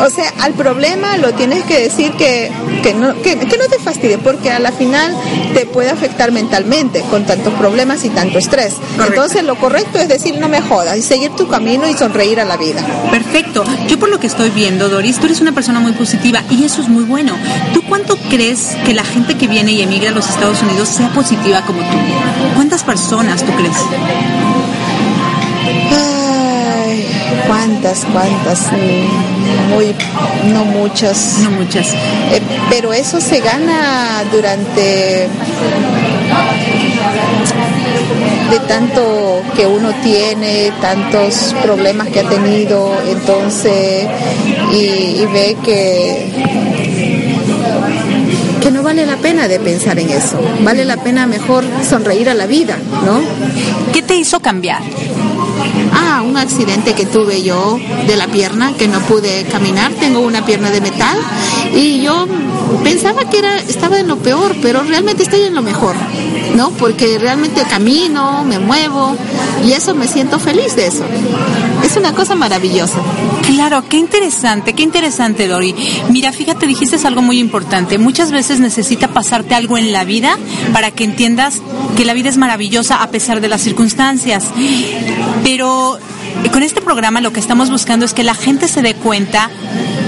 O 0.00 0.10
sea, 0.10 0.32
al 0.40 0.54
problema 0.54 1.16
lo 1.18 1.32
tienes 1.34 1.64
que 1.64 1.80
decir 1.80 2.12
que, 2.12 2.50
que, 2.82 2.94
no, 2.94 3.14
que, 3.22 3.38
que 3.38 3.58
no 3.58 3.66
te 3.68 3.78
fastidie, 3.78 4.18
porque 4.18 4.50
a 4.50 4.58
la 4.58 4.72
final 4.72 5.14
te 5.54 5.66
puede 5.66 5.90
afectar 5.90 6.32
mentalmente 6.32 7.02
con 7.10 7.24
tantos 7.26 7.52
problemas 7.54 8.04
y 8.04 8.10
tanto 8.10 8.38
estrés. 8.38 8.74
Entonces 9.06 9.44
lo 9.44 9.56
correcto 9.56 9.98
es 9.98 10.08
decir 10.08 10.38
no 10.38 10.48
me 10.48 10.60
jodas 10.60 10.96
y 10.96 11.02
seguir 11.02 11.30
tu 11.32 11.48
camino 11.48 11.88
y 11.88 11.94
sonreír 11.94 12.40
a 12.40 12.44
la 12.44 12.56
vida. 12.56 12.80
Perfecto. 13.10 13.64
Yo 13.88 13.98
por 13.98 14.08
lo 14.08 14.20
que 14.20 14.26
estoy 14.26 14.50
viendo, 14.50 14.88
Doris, 14.88 15.18
tú 15.18 15.26
eres 15.26 15.40
una 15.40 15.52
persona 15.52 15.80
muy 15.80 15.92
positiva 15.92 16.42
y 16.50 16.64
eso 16.64 16.82
es 16.82 16.88
muy 16.88 17.04
bueno. 17.04 17.36
¿Tú 17.74 17.82
cuánto 17.88 18.16
crees 18.30 18.76
que 18.84 18.94
la 18.94 19.04
gente 19.04 19.36
que 19.36 19.48
viene 19.48 19.72
y 19.72 19.82
emigra 19.82 20.10
a 20.10 20.12
los 20.12 20.28
Estados 20.28 20.62
Unidos 20.62 20.88
sea 20.88 21.08
positiva 21.10 21.62
como 21.62 21.80
tú? 21.80 21.96
¿Cuántas 22.54 22.84
personas 22.84 23.44
tú 23.44 23.52
crees? 23.52 23.76
Ay, 27.68 27.74
cuántas, 27.74 28.04
cuántas, 28.12 28.72
Mm, 28.72 29.74
muy, 29.74 29.94
no 30.52 30.64
muchas. 30.64 31.38
No 31.42 31.50
muchas. 31.50 31.92
Eh, 31.92 32.40
pero 32.70 32.92
eso 32.92 33.20
se 33.20 33.40
gana 33.40 34.24
durante 34.32 35.28
de 38.50 38.58
tanto 38.66 39.42
que 39.54 39.66
uno 39.66 39.90
tiene, 40.02 40.72
tantos 40.80 41.54
problemas 41.62 42.08
que 42.08 42.20
ha 42.20 42.28
tenido, 42.28 42.94
entonces, 43.06 44.06
y, 44.72 44.76
y 44.76 45.26
ve 45.32 45.56
que 45.62 46.28
que 48.62 48.70
no 48.70 48.82
vale 48.82 49.06
la 49.06 49.16
pena 49.16 49.46
de 49.48 49.60
pensar 49.60 49.98
en 49.98 50.10
eso, 50.10 50.40
vale 50.62 50.84
la 50.84 50.96
pena 50.96 51.26
mejor 51.26 51.64
sonreír 51.88 52.28
a 52.28 52.34
la 52.34 52.46
vida, 52.46 52.76
¿no? 53.04 53.20
¿Qué 53.92 54.02
te 54.02 54.16
hizo 54.16 54.40
cambiar? 54.40 54.82
Ah, 55.92 56.22
un 56.22 56.36
accidente 56.36 56.94
que 56.94 57.06
tuve 57.06 57.42
yo 57.42 57.78
de 58.06 58.16
la 58.16 58.26
pierna, 58.26 58.74
que 58.74 58.88
no 58.88 59.00
pude 59.00 59.44
caminar, 59.44 59.92
tengo 59.92 60.20
una 60.20 60.44
pierna 60.44 60.70
de 60.70 60.80
metal. 60.80 61.18
Y 61.74 62.00
yo 62.00 62.26
pensaba 62.84 63.24
que 63.28 63.38
era, 63.38 63.56
estaba 63.56 63.98
en 63.98 64.08
lo 64.08 64.16
peor, 64.16 64.56
pero 64.62 64.82
realmente 64.82 65.22
estoy 65.22 65.42
en 65.42 65.54
lo 65.54 65.62
mejor, 65.62 65.96
¿no? 66.58 66.70
Porque 66.72 67.18
realmente 67.20 67.62
camino, 67.70 68.42
me 68.42 68.58
muevo 68.58 69.16
y 69.64 69.74
eso 69.74 69.94
me 69.94 70.08
siento 70.08 70.40
feliz 70.40 70.74
de 70.74 70.88
eso. 70.88 71.04
Es 71.84 71.96
una 71.96 72.12
cosa 72.12 72.34
maravillosa. 72.34 72.98
Claro, 73.46 73.84
qué 73.88 73.96
interesante, 73.96 74.72
qué 74.72 74.82
interesante, 74.82 75.46
Dori. 75.46 75.72
Mira, 76.10 76.32
fíjate, 76.32 76.66
dijiste 76.66 76.96
algo 77.06 77.22
muy 77.22 77.38
importante. 77.38 77.96
Muchas 77.96 78.32
veces 78.32 78.58
necesita 78.58 79.06
pasarte 79.06 79.54
algo 79.54 79.78
en 79.78 79.92
la 79.92 80.02
vida 80.02 80.36
para 80.72 80.90
que 80.90 81.04
entiendas 81.04 81.62
que 81.96 82.04
la 82.04 82.12
vida 82.12 82.28
es 82.28 82.38
maravillosa 82.38 83.04
a 83.04 83.10
pesar 83.12 83.40
de 83.40 83.46
las 83.46 83.60
circunstancias. 83.60 84.46
Pero 85.44 86.00
con 86.52 86.62
este 86.62 86.80
programa 86.80 87.20
lo 87.20 87.32
que 87.32 87.40
estamos 87.40 87.70
buscando 87.70 88.04
es 88.04 88.14
que 88.14 88.24
la 88.24 88.34
gente 88.34 88.68
se 88.68 88.82
dé 88.82 88.94
cuenta 88.94 89.50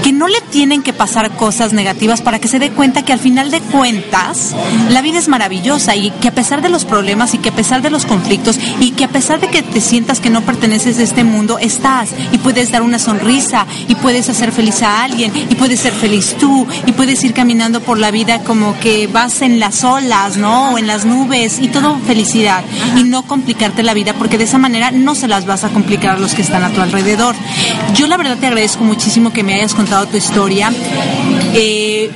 que 0.03 0.11
no 0.11 0.27
le 0.27 0.41
tienen 0.41 0.81
que 0.81 0.93
pasar 0.93 1.31
cosas 1.31 1.73
negativas 1.73 2.21
para 2.21 2.39
que 2.39 2.47
se 2.47 2.59
dé 2.59 2.71
cuenta 2.71 3.03
que 3.03 3.13
al 3.13 3.19
final 3.19 3.51
de 3.51 3.59
cuentas 3.59 4.55
la 4.89 5.01
vida 5.01 5.19
es 5.19 5.27
maravillosa 5.27 5.95
y 5.95 6.11
que 6.11 6.29
a 6.29 6.33
pesar 6.33 6.61
de 6.61 6.69
los 6.69 6.85
problemas 6.85 7.33
y 7.33 7.37
que 7.37 7.49
a 7.49 7.55
pesar 7.55 7.81
de 7.81 7.89
los 7.89 8.05
conflictos 8.05 8.59
y 8.79 8.91
que 8.91 9.05
a 9.05 9.09
pesar 9.09 9.39
de 9.39 9.47
que 9.47 9.61
te 9.61 9.79
sientas 9.79 10.19
que 10.19 10.29
no 10.29 10.41
perteneces 10.41 10.97
a 10.97 11.03
este 11.03 11.23
mundo, 11.23 11.59
estás 11.59 12.09
y 12.31 12.37
puedes 12.39 12.71
dar 12.71 12.81
una 12.81 12.99
sonrisa 12.99 13.65
y 13.87 13.95
puedes 13.95 14.27
hacer 14.29 14.51
feliz 14.51 14.81
a 14.81 15.03
alguien 15.03 15.31
y 15.49 15.55
puedes 15.55 15.79
ser 15.79 15.93
feliz 15.93 16.35
tú 16.39 16.67
y 16.85 16.91
puedes 16.93 17.23
ir 17.23 17.33
caminando 17.33 17.81
por 17.81 17.99
la 17.99 18.11
vida 18.11 18.43
como 18.43 18.79
que 18.79 19.07
vas 19.07 19.41
en 19.41 19.59
las 19.59 19.83
olas, 19.83 20.37
¿no? 20.37 20.71
O 20.71 20.77
en 20.77 20.87
las 20.87 21.05
nubes 21.05 21.59
y 21.59 21.67
todo 21.67 21.99
felicidad 21.99 22.63
y 22.97 23.03
no 23.03 23.23
complicarte 23.23 23.83
la 23.83 23.93
vida 23.93 24.13
porque 24.13 24.37
de 24.37 24.45
esa 24.45 24.57
manera 24.57 24.91
no 24.91 25.15
se 25.15 25.27
las 25.27 25.45
vas 25.45 25.63
a 25.63 25.69
complicar 25.69 26.10
los 26.19 26.33
que 26.33 26.41
están 26.41 26.63
a 26.63 26.69
tu 26.69 26.81
alrededor. 26.81 27.35
Yo 27.93 28.07
la 28.07 28.17
verdad 28.17 28.37
te 28.37 28.47
agradezco 28.47 28.83
muchísimo 28.83 29.31
que 29.33 29.43
me 29.43 29.53
hayas 29.53 29.73
contado 29.73 30.07
tu 30.07 30.17
historia. 30.17 30.71
Eh, 31.53 32.09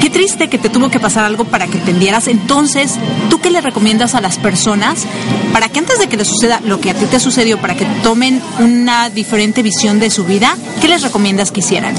qué 0.00 0.10
triste 0.10 0.48
que 0.48 0.58
te 0.58 0.68
tuvo 0.68 0.90
que 0.90 1.00
pasar 1.00 1.24
algo 1.24 1.44
para 1.44 1.66
que 1.66 1.78
entendieras. 1.78 2.28
Entonces, 2.28 2.94
¿tú 3.30 3.40
qué 3.40 3.50
le 3.50 3.60
recomiendas 3.60 4.14
a 4.14 4.20
las 4.20 4.38
personas 4.38 5.06
para 5.52 5.68
que 5.68 5.78
antes 5.78 5.98
de 5.98 6.08
que 6.08 6.16
les 6.16 6.28
suceda 6.28 6.60
lo 6.64 6.80
que 6.80 6.90
a 6.90 6.94
ti 6.94 7.06
te 7.06 7.20
sucedió, 7.20 7.58
para 7.58 7.74
que 7.74 7.86
tomen 8.02 8.42
una 8.58 9.10
diferente 9.10 9.62
visión 9.62 10.00
de 10.00 10.10
su 10.10 10.24
vida, 10.24 10.56
qué 10.80 10.88
les 10.88 11.02
recomiendas 11.02 11.50
que 11.52 11.60
hicieran? 11.60 11.94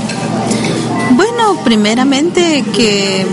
Bueno, 1.11 1.57
primeramente 1.63 2.63
que, 2.73 3.25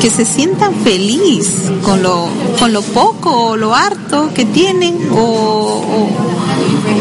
que 0.00 0.10
se 0.10 0.24
sientan 0.24 0.74
feliz 0.82 1.46
con 1.82 2.02
lo, 2.02 2.28
con 2.58 2.72
lo 2.72 2.82
poco 2.82 3.48
o 3.48 3.56
lo 3.56 3.74
harto 3.74 4.32
que 4.34 4.44
tienen 4.44 4.96
o, 5.12 6.08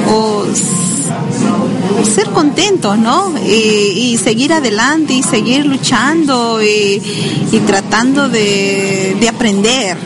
o 0.09 0.45
ser 2.05 2.29
contentos, 2.29 2.97
¿no? 2.97 3.33
Y, 3.45 4.13
y, 4.13 4.17
seguir 4.17 4.53
adelante 4.53 5.13
y 5.13 5.23
seguir 5.23 5.65
luchando 5.65 6.61
y, 6.61 7.01
y 7.51 7.59
tratando 7.65 8.29
de, 8.29 9.15
de, 9.19 9.29
aprender. 9.29 9.97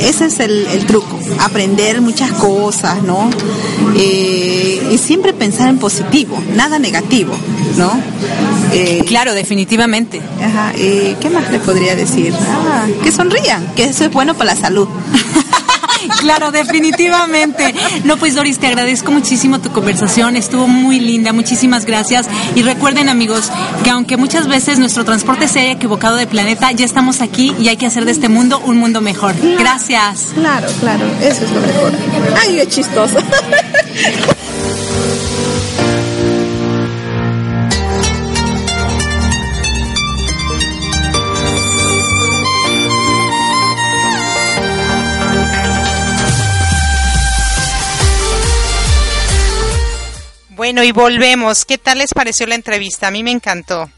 Ese 0.00 0.26
es 0.26 0.40
el, 0.40 0.66
el, 0.66 0.86
truco, 0.86 1.18
aprender 1.40 2.00
muchas 2.00 2.32
cosas, 2.32 3.02
¿no? 3.02 3.30
Eh, 3.96 4.90
y 4.92 4.98
siempre 4.98 5.32
pensar 5.32 5.68
en 5.68 5.78
positivo, 5.78 6.42
nada 6.54 6.78
negativo, 6.78 7.34
¿no? 7.76 8.00
Eh, 8.72 9.04
claro, 9.06 9.34
definitivamente. 9.34 10.20
Ajá, 10.40 10.72
¿y 10.76 11.16
¿Qué 11.20 11.30
más 11.30 11.50
les 11.50 11.60
podría 11.60 11.96
decir? 11.96 12.32
Ah, 12.34 12.86
que 13.02 13.12
sonrían, 13.12 13.74
que 13.74 13.84
eso 13.84 14.04
es 14.04 14.12
bueno 14.12 14.34
para 14.34 14.54
la 14.54 14.60
salud. 14.60 14.88
claro, 16.18 16.50
definitivamente. 16.50 17.74
No, 18.04 18.16
pues 18.16 18.34
Doris, 18.34 18.58
te 18.58 18.66
agradezco 18.66 19.10
muchísimo 19.12 19.60
tu 19.60 19.70
conversación, 19.70 20.36
estuvo 20.36 20.66
muy 20.66 21.00
linda, 21.00 21.32
muchísimas 21.32 21.84
gracias. 21.84 22.26
Y 22.54 22.62
recuerden 22.62 23.08
amigos, 23.08 23.50
que 23.84 23.90
aunque 23.90 24.16
muchas 24.16 24.48
veces 24.48 24.78
nuestro 24.78 25.04
transporte 25.04 25.48
se 25.48 25.60
haya 25.60 25.72
equivocado 25.72 26.16
de 26.16 26.26
planeta, 26.26 26.72
ya 26.72 26.84
estamos 26.84 27.20
aquí 27.20 27.54
y 27.58 27.68
hay 27.68 27.76
que 27.76 27.86
hacer 27.86 28.04
de 28.04 28.12
este 28.12 28.28
mundo 28.28 28.60
un 28.64 28.76
mundo 28.76 29.00
mejor. 29.00 29.34
Gracias. 29.58 30.28
Claro, 30.34 30.68
claro, 30.80 31.04
eso 31.20 31.44
es 31.44 31.50
lo 31.52 31.60
mejor. 31.60 31.92
Ay, 32.42 32.60
es 32.60 32.68
chistoso. 32.68 33.16
Bueno, 50.70 50.84
y 50.84 50.92
volvemos. 50.92 51.64
¿Qué 51.64 51.78
tal 51.78 51.98
les 51.98 52.14
pareció 52.14 52.46
la 52.46 52.54
entrevista? 52.54 53.08
A 53.08 53.10
mí 53.10 53.24
me 53.24 53.32
encantó. 53.32 53.90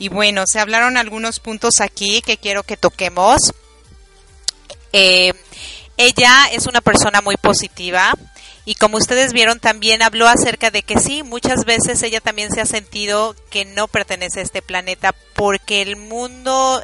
Y 0.00 0.08
bueno, 0.08 0.44
se 0.48 0.58
hablaron 0.58 0.96
algunos 0.96 1.38
puntos 1.38 1.80
aquí 1.80 2.20
que 2.20 2.36
quiero 2.36 2.64
que 2.64 2.76
toquemos. 2.76 3.54
Eh, 4.92 5.32
ella 5.96 6.48
es 6.50 6.66
una 6.66 6.80
persona 6.80 7.20
muy 7.20 7.36
positiva 7.36 8.12
y 8.64 8.74
como 8.74 8.96
ustedes 8.96 9.32
vieron 9.32 9.60
también 9.60 10.02
habló 10.02 10.26
acerca 10.26 10.72
de 10.72 10.82
que 10.82 10.98
sí, 10.98 11.22
muchas 11.22 11.64
veces 11.64 12.02
ella 12.02 12.20
también 12.20 12.50
se 12.50 12.60
ha 12.60 12.66
sentido 12.66 13.36
que 13.48 13.64
no 13.64 13.86
pertenece 13.86 14.40
a 14.40 14.42
este 14.42 14.62
planeta 14.62 15.14
porque 15.36 15.80
el 15.80 15.94
mundo 15.94 16.82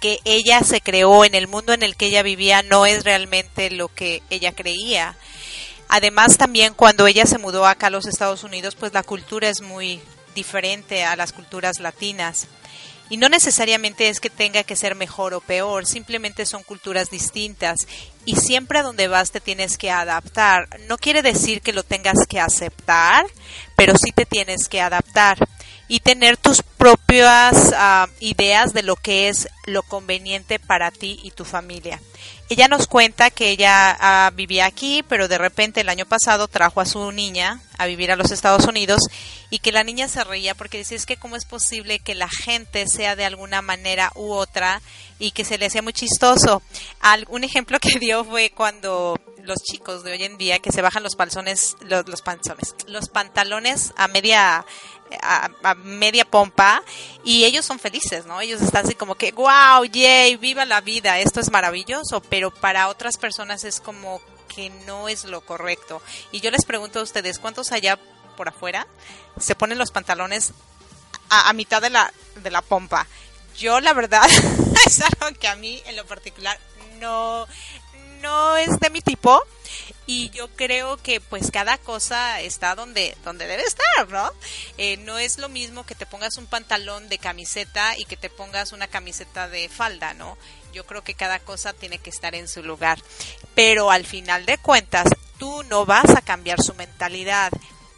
que 0.00 0.18
ella 0.24 0.64
se 0.64 0.80
creó, 0.80 1.24
en 1.24 1.36
el 1.36 1.46
mundo 1.46 1.72
en 1.72 1.84
el 1.84 1.94
que 1.94 2.06
ella 2.06 2.24
vivía, 2.24 2.64
no 2.64 2.86
es 2.86 3.04
realmente 3.04 3.70
lo 3.70 3.86
que 3.86 4.20
ella 4.30 4.50
creía. 4.50 5.16
Además, 5.92 6.38
también 6.38 6.72
cuando 6.74 7.08
ella 7.08 7.26
se 7.26 7.38
mudó 7.38 7.66
acá 7.66 7.88
a 7.88 7.90
los 7.90 8.06
Estados 8.06 8.44
Unidos, 8.44 8.76
pues 8.76 8.92
la 8.94 9.02
cultura 9.02 9.48
es 9.48 9.60
muy 9.60 10.00
diferente 10.36 11.04
a 11.04 11.16
las 11.16 11.32
culturas 11.32 11.80
latinas. 11.80 12.46
Y 13.08 13.16
no 13.16 13.28
necesariamente 13.28 14.08
es 14.08 14.20
que 14.20 14.30
tenga 14.30 14.62
que 14.62 14.76
ser 14.76 14.94
mejor 14.94 15.34
o 15.34 15.40
peor, 15.40 15.84
simplemente 15.84 16.46
son 16.46 16.62
culturas 16.62 17.10
distintas. 17.10 17.88
Y 18.24 18.36
siempre 18.36 18.78
a 18.78 18.82
donde 18.84 19.08
vas 19.08 19.32
te 19.32 19.40
tienes 19.40 19.76
que 19.76 19.90
adaptar. 19.90 20.68
No 20.86 20.96
quiere 20.96 21.22
decir 21.22 21.60
que 21.60 21.72
lo 21.72 21.82
tengas 21.82 22.24
que 22.28 22.38
aceptar, 22.38 23.26
pero 23.74 23.94
sí 23.96 24.12
te 24.12 24.26
tienes 24.26 24.68
que 24.68 24.80
adaptar 24.80 25.38
y 25.90 25.98
tener 25.98 26.36
tus 26.36 26.62
propias 26.62 27.72
uh, 27.72 28.08
ideas 28.20 28.72
de 28.72 28.84
lo 28.84 28.94
que 28.94 29.28
es 29.28 29.48
lo 29.66 29.82
conveniente 29.82 30.60
para 30.60 30.92
ti 30.92 31.18
y 31.24 31.32
tu 31.32 31.44
familia. 31.44 32.00
Ella 32.48 32.68
nos 32.68 32.86
cuenta 32.86 33.30
que 33.30 33.50
ella 33.50 33.98
uh, 34.30 34.34
vivía 34.36 34.66
aquí, 34.66 35.02
pero 35.08 35.26
de 35.26 35.36
repente 35.36 35.80
el 35.80 35.88
año 35.88 36.06
pasado 36.06 36.46
trajo 36.46 36.80
a 36.80 36.86
su 36.86 37.10
niña 37.10 37.60
a 37.76 37.86
vivir 37.86 38.12
a 38.12 38.16
los 38.16 38.30
Estados 38.30 38.66
Unidos 38.66 39.00
y 39.50 39.58
que 39.58 39.72
la 39.72 39.82
niña 39.82 40.06
se 40.06 40.22
reía 40.22 40.54
porque 40.54 40.78
decía 40.78 40.96
es 40.96 41.06
que 41.06 41.16
cómo 41.16 41.34
es 41.34 41.44
posible 41.44 41.98
que 41.98 42.14
la 42.14 42.28
gente 42.28 42.86
sea 42.86 43.16
de 43.16 43.24
alguna 43.24 43.60
manera 43.60 44.12
u 44.14 44.30
otra 44.30 44.82
y 45.18 45.32
que 45.32 45.44
se 45.44 45.58
le 45.58 45.66
hacía 45.66 45.82
muy 45.82 45.92
chistoso. 45.92 46.62
Al, 47.00 47.26
un 47.30 47.42
ejemplo 47.42 47.80
que 47.80 47.98
dio 47.98 48.24
fue 48.24 48.50
cuando 48.50 49.18
los 49.42 49.58
chicos 49.64 50.04
de 50.04 50.12
hoy 50.12 50.22
en 50.22 50.38
día 50.38 50.60
que 50.60 50.70
se 50.70 50.82
bajan 50.82 51.02
los 51.02 51.16
panzones, 51.16 51.76
los, 51.80 52.06
los 52.06 52.22
los 52.86 53.08
pantalones 53.08 53.92
a 53.96 54.06
media 54.06 54.64
a, 55.22 55.74
media 55.74 56.24
pompa 56.24 56.82
y 57.24 57.44
ellos 57.44 57.64
son 57.64 57.78
felices, 57.78 58.26
¿no? 58.26 58.40
Ellos 58.40 58.60
están 58.62 58.86
así 58.86 58.94
como 58.94 59.14
que, 59.14 59.32
wow, 59.32 59.84
yay, 59.84 60.36
viva 60.36 60.64
la 60.64 60.80
vida, 60.80 61.18
esto 61.18 61.40
es 61.40 61.50
maravilloso, 61.50 62.20
pero 62.22 62.50
para 62.50 62.88
otras 62.88 63.16
personas 63.16 63.64
es 63.64 63.80
como 63.80 64.20
que 64.54 64.70
no 64.86 65.08
es 65.08 65.24
lo 65.24 65.40
correcto. 65.42 66.02
Y 66.32 66.40
yo 66.40 66.50
les 66.50 66.64
pregunto 66.64 67.00
a 67.00 67.02
ustedes, 67.02 67.38
¿cuántos 67.38 67.72
allá 67.72 67.98
por 68.36 68.48
afuera 68.48 68.86
se 69.38 69.54
ponen 69.54 69.76
los 69.76 69.90
pantalones 69.90 70.52
a, 71.28 71.48
a 71.48 71.52
mitad 71.52 71.82
de 71.82 71.90
la, 71.90 72.12
de 72.36 72.50
la 72.50 72.62
pompa. 72.62 73.06
Yo, 73.56 73.80
la 73.80 73.92
verdad, 73.92 74.26
es 74.86 75.02
algo 75.02 75.38
que 75.38 75.48
a 75.48 75.56
mí, 75.56 75.82
en 75.86 75.96
lo 75.96 76.06
particular, 76.06 76.58
no, 76.98 77.46
no 78.20 78.56
es 78.56 78.78
de 78.80 78.90
mi 78.90 79.00
tipo 79.00 79.42
y 80.10 80.28
yo 80.30 80.48
creo 80.48 80.96
que 80.96 81.20
pues 81.20 81.52
cada 81.52 81.78
cosa 81.78 82.40
está 82.40 82.74
donde 82.74 83.16
donde 83.22 83.46
debe 83.46 83.62
estar 83.62 84.08
no 84.08 84.32
Eh, 84.76 84.96
no 84.96 85.18
es 85.18 85.38
lo 85.38 85.48
mismo 85.48 85.86
que 85.86 85.94
te 85.94 86.04
pongas 86.04 86.36
un 86.36 86.46
pantalón 86.46 87.08
de 87.08 87.18
camiseta 87.18 87.96
y 87.96 88.06
que 88.06 88.16
te 88.16 88.28
pongas 88.28 88.72
una 88.72 88.88
camiseta 88.88 89.48
de 89.48 89.68
falda 89.68 90.12
no 90.14 90.36
yo 90.72 90.84
creo 90.84 91.04
que 91.04 91.14
cada 91.14 91.38
cosa 91.38 91.72
tiene 91.72 91.98
que 91.98 92.10
estar 92.10 92.34
en 92.34 92.48
su 92.48 92.64
lugar 92.64 92.98
pero 93.54 93.92
al 93.92 94.04
final 94.04 94.46
de 94.46 94.58
cuentas 94.58 95.08
tú 95.38 95.62
no 95.64 95.86
vas 95.86 96.10
a 96.10 96.22
cambiar 96.22 96.60
su 96.60 96.74
mentalidad 96.74 97.52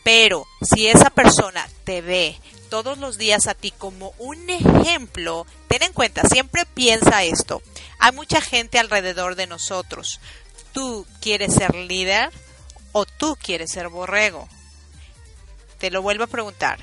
pero 0.04 0.46
si 0.60 0.88
esa 0.88 1.08
persona 1.08 1.66
te 1.84 2.02
ve 2.02 2.38
todos 2.68 2.98
los 2.98 3.18
días 3.18 3.48
a 3.48 3.54
ti 3.54 3.70
como 3.70 4.14
un 4.16 4.48
ejemplo, 4.48 5.46
ten 5.68 5.82
en 5.82 5.92
cuenta, 5.92 6.22
siempre 6.22 6.64
piensa 6.64 7.22
esto. 7.22 7.60
Hay 7.98 8.12
mucha 8.12 8.40
gente 8.40 8.78
alrededor 8.78 9.34
de 9.34 9.46
nosotros. 9.46 10.20
¿Tú 10.72 11.06
quieres 11.20 11.54
ser 11.54 11.74
líder 11.74 12.30
o 12.92 13.04
tú 13.04 13.36
quieres 13.36 13.70
ser 13.70 13.88
borrego? 13.88 14.48
Te 15.78 15.90
lo 15.90 16.02
vuelvo 16.02 16.24
a 16.24 16.28
preguntar. 16.28 16.78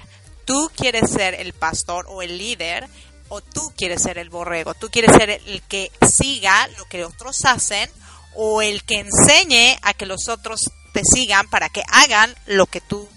¿Tú 0.46 0.72
quieres 0.76 1.10
ser 1.10 1.36
el 1.36 1.54
pastor 1.54 2.06
o 2.10 2.22
el 2.22 2.38
líder 2.38 2.88
o 3.30 3.42
tú 3.42 3.72
quieres 3.78 4.02
ser 4.02 4.18
el 4.18 4.30
borrego? 4.30 4.74
¿Tú 4.74 4.90
quieres 4.90 5.16
ser 5.16 5.30
el 5.30 5.62
que 5.64 5.92
siga 6.08 6.68
lo 6.78 6.86
que 6.86 7.06
otros 7.06 7.46
hacen 7.46 7.90
o 8.36 8.62
el 8.62 8.84
que 8.84 9.00
enseñe 9.00 9.78
a 9.82 9.94
que 9.94 10.06
los 10.06 10.28
otros 10.28 10.72
te 10.94 11.02
sigan 11.04 11.50
para 11.50 11.70
que 11.70 11.84
hagan 11.88 12.36
lo 12.46 12.66
que 12.66 12.82
tú 12.82 13.08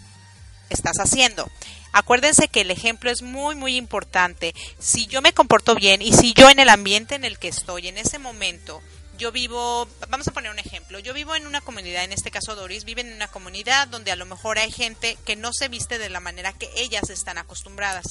estás 0.71 0.99
haciendo? 0.99 1.51
Acuérdense 1.93 2.49
que 2.49 2.63
el 2.63 2.71
ejemplo 2.71 3.11
es 3.11 3.21
muy, 3.21 3.55
muy 3.55 3.77
importante. 3.77 4.55
Si 4.79 5.07
yo 5.07 5.21
me 5.21 5.35
comporto 5.35 5.75
bien 5.75 6.01
y 6.01 6.13
si 6.13 6.33
yo 6.33 6.49
en 6.49 6.59
el 6.59 6.71
ambiente 6.71 7.15
en 7.15 7.25
el 7.25 7.39
que 7.39 7.49
estoy, 7.49 7.89
en 7.89 7.99
ese 7.99 8.19
momento, 8.19 8.81
yo 9.19 9.31
vivo, 9.31 9.87
vamos 10.09 10.27
a 10.29 10.33
poner 10.33 10.51
un 10.51 10.59
ejemplo, 10.59 10.99
yo 10.99 11.13
vivo 11.15 11.35
en 11.35 11.47
una 11.47 11.61
comunidad, 11.61 12.05
en 12.05 12.13
este 12.13 12.31
caso 12.31 12.55
Doris, 12.55 12.85
vive 12.85 13.03
en 13.03 13.13
una 13.13 13.29
comunidad 13.29 13.89
donde 13.89 14.11
a 14.11 14.17
lo 14.17 14.27
mejor 14.27 14.59
hay 14.59 14.73
gente 14.73 15.19
que 15.25 15.37
no 15.37 15.53
se 15.53 15.69
viste 15.69 15.99
de 15.99 16.09
la 16.09 16.21
manera 16.21 16.53
que 16.53 16.71
ellas 16.77 17.11
están 17.11 17.39
acostumbradas, 17.39 18.07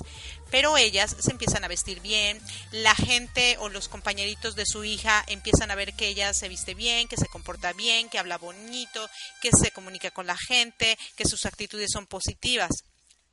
pero 0.50 0.78
ellas 0.78 1.16
se 1.20 1.32
empiezan 1.32 1.64
a 1.64 1.68
vestir 1.68 2.02
bien, 2.02 2.40
la 2.72 2.96
gente 2.96 3.58
o 3.60 3.70
los 3.70 3.88
compañeritos 3.88 4.56
de 4.56 4.66
su 4.66 4.84
hija 4.84 5.24
empiezan 5.28 5.72
a 5.72 5.76
ver 5.76 5.94
que 5.94 6.08
ella 6.08 6.34
se 6.34 6.50
viste 6.50 6.76
bien, 6.76 7.08
que 7.08 7.18
se 7.18 7.28
comporta 7.28 7.74
bien, 7.74 8.10
que 8.10 8.20
habla 8.20 8.38
bonito, 8.38 9.10
que 9.42 9.52
se 9.52 9.72
comunica 9.72 10.12
con 10.12 10.28
la 10.28 10.38
gente, 10.38 10.98
que 11.16 11.28
sus 11.28 11.46
actitudes 11.46 11.90
son 11.92 12.06
positivas. 12.06 12.84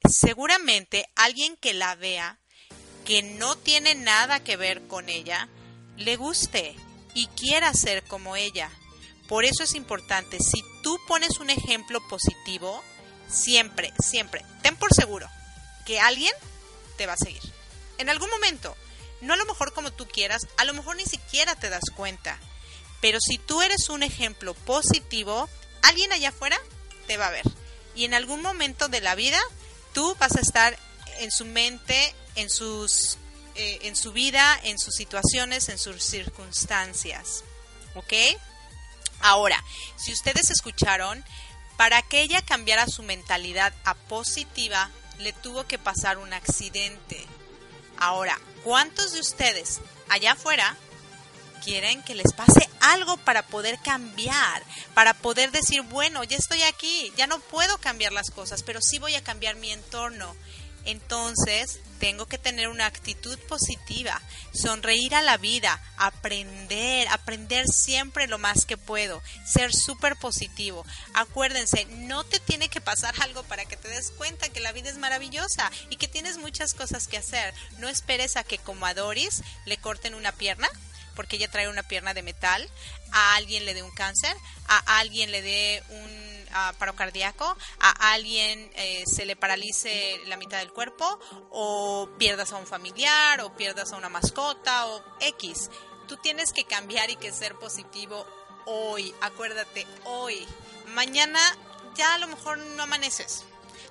Seguramente 0.09 1.09
alguien 1.16 1.57
que 1.57 1.74
la 1.74 1.94
vea, 1.96 2.38
que 3.04 3.22
no 3.22 3.57
tiene 3.57 3.94
nada 3.94 4.40
que 4.40 4.57
ver 4.57 4.87
con 4.87 5.09
ella, 5.09 5.48
le 5.96 6.16
guste 6.16 6.76
y 7.18 7.26
quiera 7.26 7.74
ser 7.74 8.04
como 8.04 8.37
ella. 8.37 8.70
Por 9.26 9.44
eso 9.44 9.64
es 9.64 9.74
importante, 9.74 10.38
si 10.38 10.62
tú 10.85 11.00
pones 11.09 11.40
un 11.40 11.50
ejemplo 11.50 12.00
positivo, 12.07 12.81
siempre, 13.28 13.92
siempre, 13.98 14.44
ten 14.62 14.76
por 14.76 14.94
seguro 14.94 15.28
que 15.85 15.98
alguien 15.98 16.33
te 16.96 17.07
va 17.07 17.14
a 17.14 17.16
seguir. 17.16 17.42
En 17.98 18.09
algún 18.09 18.31
momento, 18.31 18.76
no 19.20 19.35
a 19.35 19.37
lo 19.37 19.46
mejor 19.46 19.72
como 19.72 19.92
tú 19.92 20.07
quieras, 20.07 20.46
a 20.59 20.64
lo 20.64 20.74
mejor 20.74 20.94
ni 20.94 21.07
siquiera 21.07 21.57
te 21.57 21.70
das 21.70 21.90
cuenta. 21.96 22.38
Pero 23.00 23.18
si 23.20 23.37
tú 23.37 23.62
eres 23.62 23.88
un 23.88 24.04
ejemplo 24.04 24.54
positivo, 24.54 25.48
alguien 25.83 26.12
allá 26.12 26.28
afuera 26.28 26.61
te 27.09 27.16
va 27.16 27.26
a 27.26 27.33
ver. 27.33 27.46
Y 27.96 28.04
en 28.04 28.14
algún 28.14 28.42
momento 28.42 28.88
de 28.88 29.00
la 29.00 29.16
vida 29.16 29.40
tú 29.92 30.14
vas 30.20 30.37
a 30.37 30.40
estar 30.40 30.78
en 31.18 31.33
su 31.33 31.46
mente, 31.46 32.14
en 32.37 32.48
sus 32.48 33.18
eh, 33.58 33.80
en 33.82 33.96
su 33.96 34.12
vida, 34.12 34.58
en 34.62 34.78
sus 34.78 34.94
situaciones, 34.94 35.68
en 35.68 35.78
sus 35.78 36.02
circunstancias. 36.02 37.42
¿Ok? 37.96 38.12
Ahora, 39.20 39.62
si 39.96 40.12
ustedes 40.12 40.50
escucharon, 40.50 41.24
para 41.76 42.02
que 42.02 42.22
ella 42.22 42.40
cambiara 42.40 42.86
su 42.86 43.02
mentalidad 43.02 43.74
a 43.84 43.94
positiva, 43.94 44.90
le 45.18 45.32
tuvo 45.32 45.66
que 45.66 45.76
pasar 45.76 46.18
un 46.18 46.32
accidente. 46.32 47.26
Ahora, 47.96 48.38
¿cuántos 48.62 49.12
de 49.12 49.20
ustedes 49.20 49.80
allá 50.08 50.32
afuera 50.32 50.76
quieren 51.64 52.02
que 52.02 52.14
les 52.14 52.32
pase 52.32 52.68
algo 52.80 53.16
para 53.16 53.42
poder 53.42 53.78
cambiar, 53.80 54.62
para 54.94 55.14
poder 55.14 55.50
decir, 55.50 55.82
bueno, 55.82 56.22
ya 56.24 56.36
estoy 56.36 56.62
aquí, 56.62 57.12
ya 57.16 57.26
no 57.26 57.40
puedo 57.40 57.76
cambiar 57.78 58.12
las 58.12 58.30
cosas, 58.30 58.62
pero 58.62 58.80
sí 58.80 58.98
voy 58.98 59.16
a 59.16 59.24
cambiar 59.24 59.56
mi 59.56 59.72
entorno. 59.72 60.34
Entonces, 60.84 61.80
tengo 61.98 62.26
que 62.26 62.38
tener 62.38 62.68
una 62.68 62.86
actitud 62.86 63.38
positiva, 63.48 64.20
sonreír 64.52 65.14
a 65.14 65.22
la 65.22 65.36
vida, 65.36 65.82
aprender, 65.96 67.08
aprender 67.08 67.66
siempre 67.66 68.28
lo 68.28 68.38
más 68.38 68.64
que 68.64 68.76
puedo, 68.76 69.22
ser 69.44 69.74
súper 69.74 70.16
positivo. 70.16 70.84
Acuérdense, 71.14 71.86
no 71.86 72.24
te 72.24 72.40
tiene 72.40 72.68
que 72.68 72.80
pasar 72.80 73.14
algo 73.22 73.42
para 73.44 73.64
que 73.64 73.76
te 73.76 73.88
des 73.88 74.10
cuenta 74.12 74.48
que 74.48 74.60
la 74.60 74.72
vida 74.72 74.90
es 74.90 74.98
maravillosa 74.98 75.70
y 75.90 75.96
que 75.96 76.08
tienes 76.08 76.38
muchas 76.38 76.74
cosas 76.74 77.08
que 77.08 77.18
hacer. 77.18 77.52
No 77.78 77.88
esperes 77.88 78.36
a 78.36 78.44
que 78.44 78.58
como 78.58 78.86
a 78.86 78.94
Doris 78.94 79.42
le 79.66 79.76
corten 79.76 80.14
una 80.14 80.32
pierna 80.32 80.68
porque 81.14 81.34
ella 81.34 81.50
trae 81.50 81.68
una 81.68 81.82
pierna 81.82 82.14
de 82.14 82.22
metal, 82.22 82.70
a 83.10 83.34
alguien 83.34 83.64
le 83.64 83.74
dé 83.74 83.82
un 83.82 83.90
cáncer, 83.90 84.36
a 84.68 85.00
alguien 85.00 85.32
le 85.32 85.42
dé 85.42 85.82
un 85.88 86.38
uh, 86.50 86.76
paro 86.78 86.94
cardíaco, 86.94 87.56
a 87.80 88.12
alguien 88.12 88.70
eh, 88.74 89.04
se 89.06 89.24
le 89.24 89.37
paralice 89.37 90.20
la 90.26 90.37
mitad 90.37 90.58
del 90.58 90.72
cuerpo, 90.72 91.18
o 91.50 92.08
pierdas 92.18 92.52
a 92.52 92.56
un 92.56 92.66
familiar, 92.66 93.40
o 93.40 93.54
pierdas 93.56 93.92
a 93.92 93.96
una 93.96 94.08
mascota, 94.08 94.87
o 94.87 95.02
X. 95.20 95.70
Tú 96.06 96.16
tienes 96.16 96.52
que 96.52 96.64
cambiar 96.64 97.11
y 97.11 97.16
que 97.16 97.32
ser 97.32 97.54
positivo 97.54 98.26
hoy, 98.66 99.14
acuérdate, 99.20 99.87
hoy. 100.04 100.46
Mañana 100.88 101.40
ya 101.94 102.14
a 102.14 102.18
lo 102.18 102.28
mejor 102.28 102.58
no 102.58 102.82
amaneces, 102.82 103.44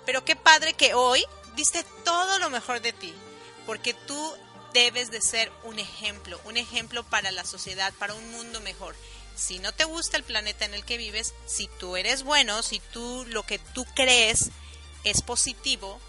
pero 0.05 0.23
qué 0.23 0.35
padre 0.35 0.73
que 0.73 0.93
hoy 0.93 1.23
diste 1.55 1.83
todo 2.03 2.39
lo 2.39 2.49
mejor 2.49 2.81
de 2.81 2.93
ti, 2.93 3.13
porque 3.65 3.93
tú 3.93 4.33
debes 4.73 5.09
de 5.11 5.21
ser 5.21 5.51
un 5.63 5.79
ejemplo, 5.79 6.39
un 6.45 6.57
ejemplo 6.57 7.03
para 7.03 7.31
la 7.31 7.43
sociedad, 7.43 7.93
para 7.99 8.13
un 8.13 8.31
mundo 8.31 8.61
mejor. 8.61 8.95
Si 9.37 9.59
no 9.59 9.71
te 9.71 9.83
gusta 9.83 10.17
el 10.17 10.23
planeta 10.23 10.65
en 10.65 10.73
el 10.73 10.83
que 10.83 10.97
vives, 10.97 11.33
si 11.45 11.67
tú 11.79 11.95
eres 11.95 12.23
bueno, 12.23 12.63
si 12.63 12.79
tú 12.79 13.25
lo 13.29 13.43
que 13.43 13.59
tú 13.59 13.85
crees 13.95 14.49
es 15.03 15.21
positivo, 15.21 15.99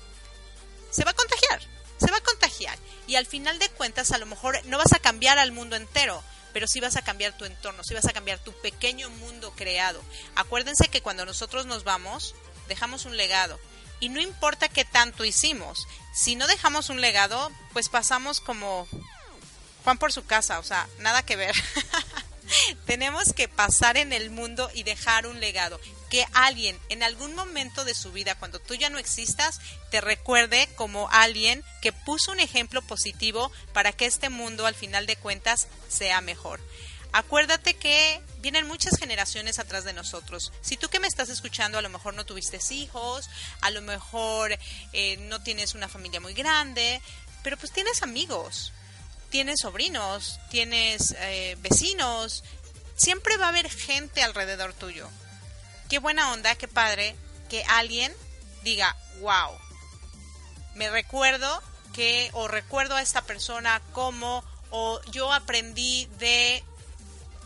se 0.91 1.05
va 1.05 1.11
a 1.11 1.15
contagiar, 1.15 1.61
se 1.99 2.11
va 2.11 2.17
a 2.17 2.23
contagiar. 2.23 2.79
Y 3.07 3.17
al 3.17 3.27
final 3.27 3.59
de 3.59 3.69
cuentas, 3.69 4.13
a 4.13 4.19
lo 4.19 4.27
mejor 4.27 4.65
no 4.67 4.79
vas 4.79 4.93
a 4.93 4.99
cambiar 4.99 5.39
al 5.39 5.53
mundo 5.53 5.77
entero, 5.77 6.23
pero 6.55 6.67
sí 6.67 6.81
vas 6.81 6.97
a 6.97 7.03
cambiar 7.03 7.37
tu 7.37 7.45
entorno, 7.45 7.85
sí 7.85 7.95
vas 7.95 8.07
a 8.07 8.13
cambiar 8.13 8.39
tu 8.39 8.53
pequeño 8.61 9.11
mundo 9.11 9.53
creado. 9.55 10.03
Acuérdense 10.35 10.89
que 10.89 11.03
cuando 11.03 11.27
nosotros 11.27 11.67
nos 11.67 11.85
vamos, 11.85 12.35
dejamos 12.67 13.05
un 13.05 13.17
legado. 13.17 13.61
Y 14.01 14.09
no 14.09 14.21
importa 14.21 14.69
qué 14.69 14.85
tanto 14.85 15.25
hicimos, 15.25 15.87
si 16.15 16.37
no 16.37 16.47
dejamos 16.47 16.89
un 16.89 17.01
legado, 17.01 17.51
pues 17.73 17.89
pasamos 17.89 18.41
como 18.41 18.89
Juan 19.85 19.99
por 19.99 20.13
su 20.13 20.25
casa, 20.25 20.59
o 20.59 20.63
sea, 20.63 20.89
nada 20.99 21.25
que 21.25 21.37
ver. 21.37 21.55
Tenemos 22.87 23.33
que 23.33 23.49
pasar 23.49 23.97
en 23.97 24.13
el 24.13 24.31
mundo 24.31 24.71
y 24.75 24.83
dejar 24.83 25.27
un 25.27 25.41
legado. 25.41 25.81
Que 26.11 26.27
alguien 26.33 26.79
en 26.89 27.03
algún 27.03 27.35
momento 27.35 27.85
de 27.85 27.95
su 27.95 28.13
vida, 28.13 28.35
cuando 28.39 28.59
tú 28.59 28.75
ya 28.75 28.89
no 28.89 28.99
existas, 28.99 29.61
te 29.91 30.01
recuerde 30.01 30.69
como 30.77 31.09
alguien 31.11 31.63
que 31.83 31.93
puso 31.93 32.33
un 32.33 32.41
ejemplo 32.41 32.81
positivo 32.83 33.53
para 33.73 33.93
que 33.93 34.07
este 34.07 34.31
mundo 34.31 34.67
al 34.67 34.75
final 34.75 35.07
de 35.07 35.17
cuentas 35.17 35.69
sea 35.89 36.21
mejor. 36.21 36.61
Acuérdate 37.13 37.75
que 37.75 38.21
vienen 38.41 38.67
muchas 38.67 38.99
generaciones 38.99 39.59
atrás 39.59 39.85
de 39.85 39.95
nosotros. 39.95 40.53
Si 40.61 40.77
tú 40.77 40.89
que 40.89 41.01
me 41.01 41.09
estás 41.09 41.31
escuchando 41.31 41.79
a 41.79 41.83
lo 41.83 41.89
mejor 41.89 42.15
no 42.15 42.27
tuviste 42.27 42.59
hijos, 42.71 43.29
a 43.61 43.71
lo 43.71 43.81
mejor 43.81 44.59
eh, 44.93 45.17
no 45.17 45.43
tienes 45.43 45.75
una 45.75 45.89
familia 45.89 46.21
muy 46.21 46.35
grande, 46.35 47.01
pero 47.43 47.57
pues 47.57 47.73
tienes 47.73 48.03
amigos, 48.03 48.73
tienes 49.31 49.61
sobrinos, 49.61 50.41
tienes 50.51 51.15
eh, 51.19 51.57
vecinos, 51.61 52.45
siempre 52.97 53.37
va 53.37 53.47
a 53.47 53.49
haber 53.51 53.71
gente 53.71 54.23
alrededor 54.23 54.73
tuyo. 54.73 55.09
Qué 55.89 55.99
buena 55.99 56.33
onda, 56.33 56.55
qué 56.57 56.69
padre 56.69 57.17
que 57.49 57.65
alguien 57.65 58.13
diga, 58.63 58.95
wow, 59.21 59.57
me 60.75 60.91
recuerdo 60.91 61.63
que 61.95 62.31
o 62.35 62.49
recuerdo 62.49 62.95
a 62.95 63.03
esta 63.03 63.23
persona 63.23 63.81
como 63.93 64.45
o 64.71 65.01
yo 65.11 65.33
aprendí 65.33 66.07
de 66.19 66.63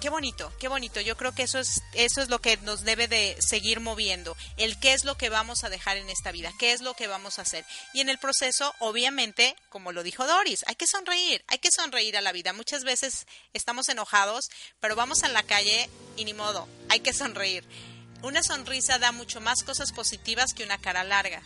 qué 0.03 0.11
bonito, 0.11 0.53
qué 0.59 0.66
bonito. 0.66 1.00
Yo 1.00 1.16
creo 1.16 1.32
que 1.32 1.44
eso 1.44 1.61
es, 1.61 1.80
eso 1.94 2.22
es 2.22 2.28
lo 2.28 2.40
que 2.40 2.57
nos 2.59 2.82
debe 2.82 3.07
de 3.07 3.36
seguir 3.38 3.78
moviendo. 3.78 4.36
El 4.57 4.76
qué 4.80 4.94
es 4.94 5.05
lo 5.05 5.16
que 5.16 5.28
vamos 5.28 5.62
a 5.62 5.68
dejar 5.68 5.96
en 5.96 6.11
esta 6.11 6.32
vida, 6.32 6.53
qué 6.59 6.72
es 6.72 6.80
lo 6.80 6.94
que 6.94 7.07
vamos 7.07 7.38
a 7.38 7.42
hacer. 7.42 7.64
Y 7.94 8.00
en 8.00 8.09
el 8.09 8.18
proceso, 8.18 8.74
obviamente, 8.80 9.55
como 9.68 9.92
lo 9.92 10.03
dijo 10.03 10.26
Doris, 10.26 10.64
hay 10.66 10.74
que 10.74 10.88
sonreír, 10.88 11.44
hay 11.46 11.59
que 11.59 11.70
sonreír 11.70 12.16
a 12.16 12.20
la 12.20 12.32
vida. 12.32 12.53
Muchas 12.53 12.82
veces 12.82 13.28
estamos 13.53 13.88
enojados, 13.88 14.50
pero 14.80 14.96
vamos 14.96 15.22
a 15.22 15.28
la 15.28 15.44
calle 15.44 15.88
y 16.16 16.24
ni 16.24 16.34
modo, 16.34 16.66
hay 16.88 16.98
que 16.98 17.12
sonreír. 17.12 17.64
Una 18.22 18.42
sonrisa 18.42 18.98
da 18.98 19.12
mucho 19.12 19.40
más 19.40 19.62
cosas 19.62 19.92
positivas 19.92 20.53
que 20.53 20.64
una 20.64 20.78
cara 20.78 21.05
larga. 21.05 21.44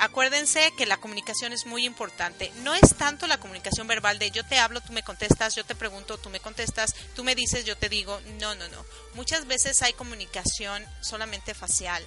Acuérdense 0.00 0.72
que 0.78 0.86
la 0.86 0.96
comunicación 0.96 1.52
es 1.52 1.66
muy 1.66 1.84
importante. 1.84 2.50
No 2.62 2.74
es 2.74 2.94
tanto 2.96 3.26
la 3.26 3.38
comunicación 3.38 3.86
verbal 3.86 4.18
de 4.18 4.30
yo 4.30 4.46
te 4.46 4.58
hablo, 4.58 4.80
tú 4.80 4.94
me 4.94 5.02
contestas, 5.02 5.54
yo 5.54 5.62
te 5.62 5.74
pregunto, 5.74 6.16
tú 6.16 6.30
me 6.30 6.40
contestas, 6.40 6.94
tú 7.14 7.22
me 7.22 7.34
dices, 7.34 7.66
yo 7.66 7.76
te 7.76 7.90
digo. 7.90 8.18
No, 8.40 8.54
no, 8.54 8.66
no. 8.68 8.82
Muchas 9.12 9.46
veces 9.46 9.82
hay 9.82 9.92
comunicación 9.92 10.82
solamente 11.02 11.52
facial. 11.52 12.02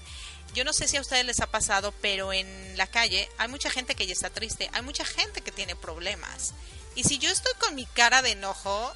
Yo 0.56 0.64
no 0.64 0.74
sé 0.74 0.88
si 0.88 0.98
a 0.98 1.02
ustedes 1.02 1.24
les 1.24 1.40
ha 1.42 1.52
pasado, 1.52 1.94
pero 2.02 2.34
en 2.34 2.76
la 2.78 2.88
calle 2.88 3.30
hay 3.38 3.48
mucha 3.48 3.70
gente 3.70 3.94
que 3.94 4.08
ya 4.08 4.14
está 4.14 4.32
triste, 4.32 4.72
hay 4.74 4.82
mucha 4.82 5.06
gente 5.06 5.42
que 5.42 5.52
tiene 5.52 5.76
problemas. 5.76 6.56
Y 6.96 7.04
si 7.04 7.20
yo 7.20 7.30
estoy 7.30 7.54
con 7.60 7.76
mi 7.76 7.86
cara 7.86 8.24
de 8.24 8.32
enojo, 8.32 8.92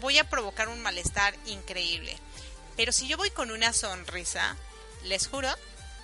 voy 0.00 0.18
a 0.18 0.30
provocar 0.30 0.68
un 0.68 0.80
malestar 0.80 1.34
increíble. 1.46 2.16
Pero 2.76 2.92
si 2.92 3.08
yo 3.08 3.16
voy 3.16 3.30
con 3.30 3.50
una 3.50 3.72
sonrisa, 3.72 4.56
les 5.02 5.26
juro 5.26 5.52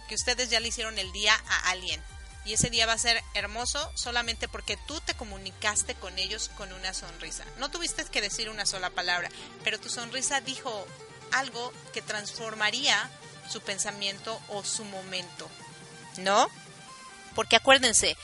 que 0.09 0.17
ustedes 0.17 0.51
ya 0.51 0.59
le 0.59 0.69
hicieron 0.69 0.99
el 0.99 1.13
día 1.13 1.35
a 1.49 1.71
alguien. 1.71 2.03
Y 2.45 2.55
ese 2.55 2.71
día 2.71 2.87
va 2.87 2.95
a 2.95 2.99
ser 2.99 3.23
hermoso 3.35 3.93
solamente 3.95 4.49
porque 4.49 4.79
tú 4.87 5.01
te 5.01 5.15
comunicaste 5.15 5.95
con 5.95 6.19
ellos 6.19 6.51
con 6.57 6.73
una 6.73 6.95
sonrisa. 6.95 7.45
No 7.59 7.71
tuviste 7.71 8.05
que 8.07 8.23
decir 8.23 8.49
una 8.49 8.65
sola 8.65 8.91
palabra, 8.91 9.29
pero 9.63 9.79
tu 9.79 9.91
sonrisa 9.91 10.41
dijo 10.41 10.87
algo 11.33 11.73
que 11.93 12.01
transformaría 12.01 13.11
su 13.51 13.61
pensamiento 13.61 14.41
o 14.49 14.65
su 14.65 14.85
momento. 14.85 15.49
¿No? 16.19 16.49
Porque 17.35 17.57
acuérdense, 17.57 18.17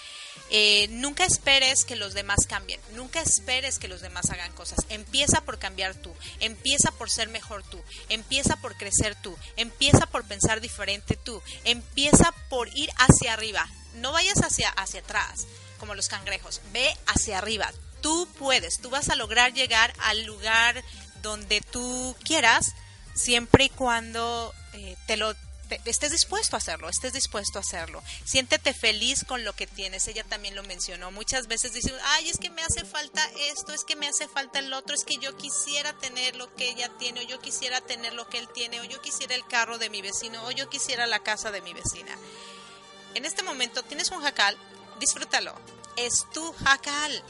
eh, 0.51 0.89
nunca 0.91 1.24
esperes 1.24 1.85
que 1.85 1.97
los 1.97 2.14
demás 2.14 2.47
cambien, 2.47 2.80
nunca 2.93 3.20
esperes 3.20 3.78
que 3.78 3.89
los 3.89 4.03
demás 4.03 4.30
hagan 4.30 4.53
cosas. 4.53 4.80
Empieza 4.89 5.41
por 5.41 5.59
cambiar 5.59 5.95
tú, 5.95 6.14
empieza 6.41 6.93
por 6.93 7.11
ser 7.11 7.28
mejor 7.28 7.62
tú, 7.62 7.82
empieza 8.09 8.57
por 8.57 8.76
crecer 8.76 9.16
tú, 9.20 9.37
empieza 9.57 10.07
por 10.07 10.24
pensar 10.24 10.61
diferente 10.61 11.16
tú, 11.16 11.43
empieza 11.64 12.32
por 12.51 12.68
ir 12.76 12.91
hacia 12.99 13.32
arriba. 13.32 13.68
No 13.97 14.12
vayas 14.12 14.39
hacia, 14.43 14.70
hacia 14.70 15.01
atrás, 15.01 15.47
como 15.78 15.95
los 15.95 16.09
cangrejos, 16.09 16.61
ve 16.72 16.95
hacia 17.07 17.39
arriba. 17.39 17.72
Tú 18.01 18.28
puedes, 18.39 18.80
tú 18.80 18.91
vas 18.91 19.09
a 19.09 19.16
lograr 19.16 19.55
llegar 19.55 19.95
al 19.99 20.24
lugar 20.24 20.85
donde 21.22 21.62
tú 21.62 22.14
quieras, 22.22 22.74
siempre 23.14 23.64
y 23.64 23.68
cuando 23.70 24.53
eh, 24.74 24.97
te 25.07 25.16
lo 25.16 25.35
estés 25.84 26.12
dispuesto 26.12 26.56
a 26.56 26.58
hacerlo, 26.58 26.88
estés 26.88 27.12
dispuesto 27.12 27.58
a 27.58 27.62
hacerlo. 27.62 28.02
Siéntete 28.24 28.74
feliz 28.74 29.24
con 29.24 29.44
lo 29.44 29.52
que 29.54 29.66
tienes. 29.66 30.06
Ella 30.08 30.24
también 30.24 30.54
lo 30.54 30.62
mencionó. 30.62 31.10
Muchas 31.10 31.46
veces 31.46 31.72
dicen, 31.72 31.94
ay, 32.04 32.28
es 32.28 32.38
que 32.38 32.50
me 32.50 32.62
hace 32.62 32.84
falta 32.84 33.24
esto, 33.52 33.72
es 33.72 33.84
que 33.84 33.96
me 33.96 34.08
hace 34.08 34.28
falta 34.28 34.58
el 34.58 34.72
otro, 34.72 34.94
es 34.94 35.04
que 35.04 35.16
yo 35.16 35.36
quisiera 35.36 35.92
tener 35.94 36.36
lo 36.36 36.54
que 36.54 36.68
ella 36.68 36.90
tiene, 36.98 37.20
o 37.20 37.22
yo 37.24 37.40
quisiera 37.40 37.80
tener 37.80 38.12
lo 38.12 38.28
que 38.28 38.38
él 38.38 38.48
tiene, 38.52 38.80
o 38.80 38.84
yo 38.84 39.00
quisiera 39.00 39.34
el 39.34 39.46
carro 39.46 39.78
de 39.78 39.90
mi 39.90 40.02
vecino, 40.02 40.44
o 40.44 40.50
yo 40.50 40.68
quisiera 40.68 41.06
la 41.06 41.20
casa 41.20 41.50
de 41.50 41.62
mi 41.62 41.72
vecina. 41.72 42.16
En 43.14 43.24
este 43.24 43.42
momento 43.42 43.82
tienes 43.82 44.10
un 44.10 44.22
jacal, 44.22 44.56
disfrútalo. 44.98 45.54
Es 45.97 46.26
tu 46.32 46.53
jacal. 46.53 47.22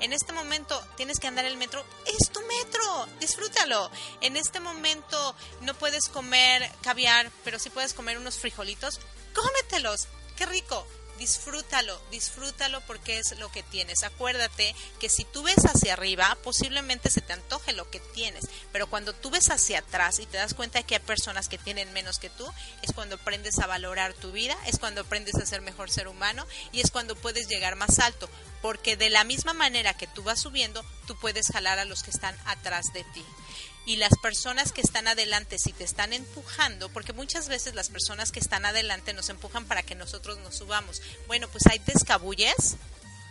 En 0.00 0.12
este 0.12 0.32
momento 0.32 0.80
tienes 0.96 1.18
que 1.18 1.26
andar 1.26 1.44
el 1.44 1.56
metro, 1.56 1.84
es 2.06 2.30
tu 2.30 2.40
metro, 2.42 3.06
disfrútalo. 3.20 3.90
En 4.20 4.36
este 4.36 4.60
momento 4.60 5.34
no 5.62 5.74
puedes 5.74 6.08
comer 6.08 6.70
caviar, 6.82 7.30
pero 7.44 7.58
sí 7.58 7.70
puedes 7.70 7.94
comer 7.94 8.18
unos 8.18 8.38
frijolitos, 8.38 9.00
cómetelos, 9.34 10.08
qué 10.36 10.46
rico. 10.46 10.86
Disfrútalo, 11.18 12.00
disfrútalo 12.12 12.80
porque 12.82 13.18
es 13.18 13.36
lo 13.38 13.50
que 13.50 13.64
tienes. 13.64 14.04
Acuérdate 14.04 14.74
que 15.00 15.08
si 15.08 15.24
tú 15.24 15.42
ves 15.42 15.64
hacia 15.64 15.94
arriba, 15.94 16.38
posiblemente 16.44 17.10
se 17.10 17.20
te 17.20 17.32
antoje 17.32 17.72
lo 17.72 17.90
que 17.90 17.98
tienes, 17.98 18.44
pero 18.70 18.86
cuando 18.86 19.12
tú 19.12 19.30
ves 19.30 19.50
hacia 19.50 19.80
atrás 19.80 20.20
y 20.20 20.26
te 20.26 20.36
das 20.36 20.54
cuenta 20.54 20.84
que 20.84 20.94
hay 20.94 21.00
personas 21.00 21.48
que 21.48 21.58
tienen 21.58 21.92
menos 21.92 22.20
que 22.20 22.30
tú, 22.30 22.46
es 22.82 22.92
cuando 22.92 23.16
aprendes 23.16 23.58
a 23.58 23.66
valorar 23.66 24.14
tu 24.14 24.30
vida, 24.30 24.56
es 24.66 24.78
cuando 24.78 25.00
aprendes 25.00 25.34
a 25.34 25.46
ser 25.46 25.60
mejor 25.60 25.90
ser 25.90 26.06
humano 26.06 26.46
y 26.70 26.80
es 26.80 26.90
cuando 26.92 27.16
puedes 27.16 27.48
llegar 27.48 27.74
más 27.74 27.98
alto, 27.98 28.30
porque 28.62 28.96
de 28.96 29.10
la 29.10 29.24
misma 29.24 29.54
manera 29.54 29.94
que 29.94 30.06
tú 30.06 30.22
vas 30.22 30.40
subiendo, 30.40 30.84
tú 31.08 31.18
puedes 31.18 31.48
jalar 31.48 31.80
a 31.80 31.84
los 31.84 32.04
que 32.04 32.10
están 32.10 32.36
atrás 32.44 32.92
de 32.92 33.02
ti 33.12 33.24
y 33.88 33.96
las 33.96 34.12
personas 34.18 34.70
que 34.70 34.82
están 34.82 35.08
adelante, 35.08 35.58
si 35.58 35.72
te 35.72 35.82
están 35.82 36.12
empujando, 36.12 36.90
porque 36.90 37.14
muchas 37.14 37.48
veces 37.48 37.74
las 37.74 37.88
personas 37.88 38.32
que 38.32 38.38
están 38.38 38.66
adelante 38.66 39.14
nos 39.14 39.30
empujan 39.30 39.64
para 39.64 39.82
que 39.82 39.94
nosotros 39.94 40.36
nos 40.40 40.56
subamos. 40.56 41.00
Bueno, 41.26 41.48
pues 41.48 41.66
ahí 41.68 41.78
te 41.78 41.92
escabulles 41.92 42.76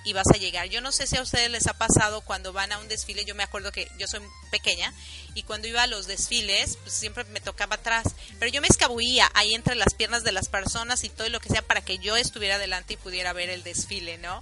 y 0.03 0.14
vas 0.14 0.26
a 0.34 0.38
llegar. 0.39 0.68
Yo 0.68 0.82
no 0.82 0.91
sé 0.91 1.05
si 1.05 1.16
a 1.16 1.22
ustedes 1.22 1.51
les 1.51 1.68
ha 1.68 1.78
pasado 1.78 2.22
cuando 2.22 2.53
van 2.53 2.72
a 2.72 2.80
un 2.80 2.88
desfile, 2.88 3.24
yo 3.24 3.36
me 3.36 3.43
acuerdo 3.43 3.72
que 3.72 3.88
yo 3.99 4.08
soy 4.08 4.22
pequeña 4.49 4.91
y 5.36 5.43
cuando 5.43 5.68
iba 5.68 5.84
a 5.84 5.88
los 5.88 6.08
desfiles, 6.08 6.80
pues 6.82 6.95
siempre 6.95 7.24
me 7.26 7.39
tocaba 7.39 7.76
atrás, 7.76 8.08
pero 8.39 8.51
yo 8.51 8.60
me 8.60 8.68
escabullía 8.68 9.30
ahí 9.36 9.53
entre 9.53 9.76
las 9.76 9.93
piernas 9.93 10.24
de 10.24 10.32
las 10.32 10.47
personas 10.47 11.03
y 11.03 11.10
todo 11.10 11.30
lo 11.30 11.39
que 11.39 11.49
sea 11.49 11.62
para 11.62 11.82
que 11.82 11.99
yo 11.99 12.18
estuviera 12.18 12.55
adelante 12.55 12.95
y 12.95 12.97
pudiera 12.97 13.32
ver 13.32 13.51
el 13.51 13.62
desfile, 13.62 14.18
¿no? 14.18 14.41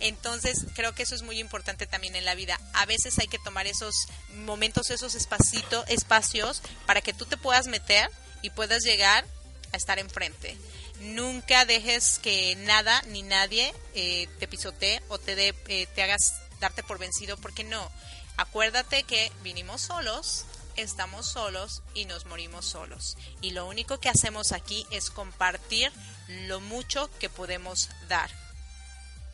Entonces, 0.00 0.66
creo 0.74 0.94
que 0.94 1.02
eso 1.02 1.14
es 1.14 1.22
muy 1.22 1.38
importante 1.38 1.86
también 1.86 2.16
en 2.16 2.24
la 2.24 2.34
vida. 2.34 2.60
A 2.74 2.86
veces 2.86 3.18
hay 3.18 3.28
que 3.28 3.38
tomar 3.38 3.66
esos 3.66 4.08
momentos, 4.34 4.90
esos 4.90 5.14
espacios 5.14 6.62
para 6.86 7.00
que 7.00 7.14
tú 7.14 7.24
te 7.26 7.36
puedas 7.36 7.66
meter 7.66 8.10
y 8.42 8.50
puedas 8.50 8.82
llegar 8.82 9.24
a 9.72 9.76
estar 9.76 9.98
enfrente. 9.98 10.56
Nunca 11.00 11.64
dejes 11.64 12.18
que 12.18 12.56
nada 12.56 13.02
ni 13.08 13.22
nadie 13.22 13.74
eh, 13.94 14.28
te 14.38 14.48
pisotee 14.48 15.02
o 15.08 15.18
te, 15.18 15.34
dé, 15.34 15.54
eh, 15.68 15.86
te 15.94 16.02
hagas 16.02 16.40
darte 16.60 16.82
por 16.82 16.98
vencido, 16.98 17.36
porque 17.36 17.64
no. 17.64 17.90
Acuérdate 18.36 19.02
que 19.02 19.32
vinimos 19.42 19.82
solos, 19.82 20.44
estamos 20.76 21.26
solos 21.26 21.82
y 21.94 22.04
nos 22.04 22.26
morimos 22.26 22.66
solos. 22.66 23.16
Y 23.40 23.50
lo 23.50 23.66
único 23.66 23.98
que 23.98 24.08
hacemos 24.08 24.52
aquí 24.52 24.86
es 24.90 25.10
compartir 25.10 25.92
lo 26.28 26.60
mucho 26.60 27.10
que 27.18 27.30
podemos 27.30 27.88
dar. 28.08 28.30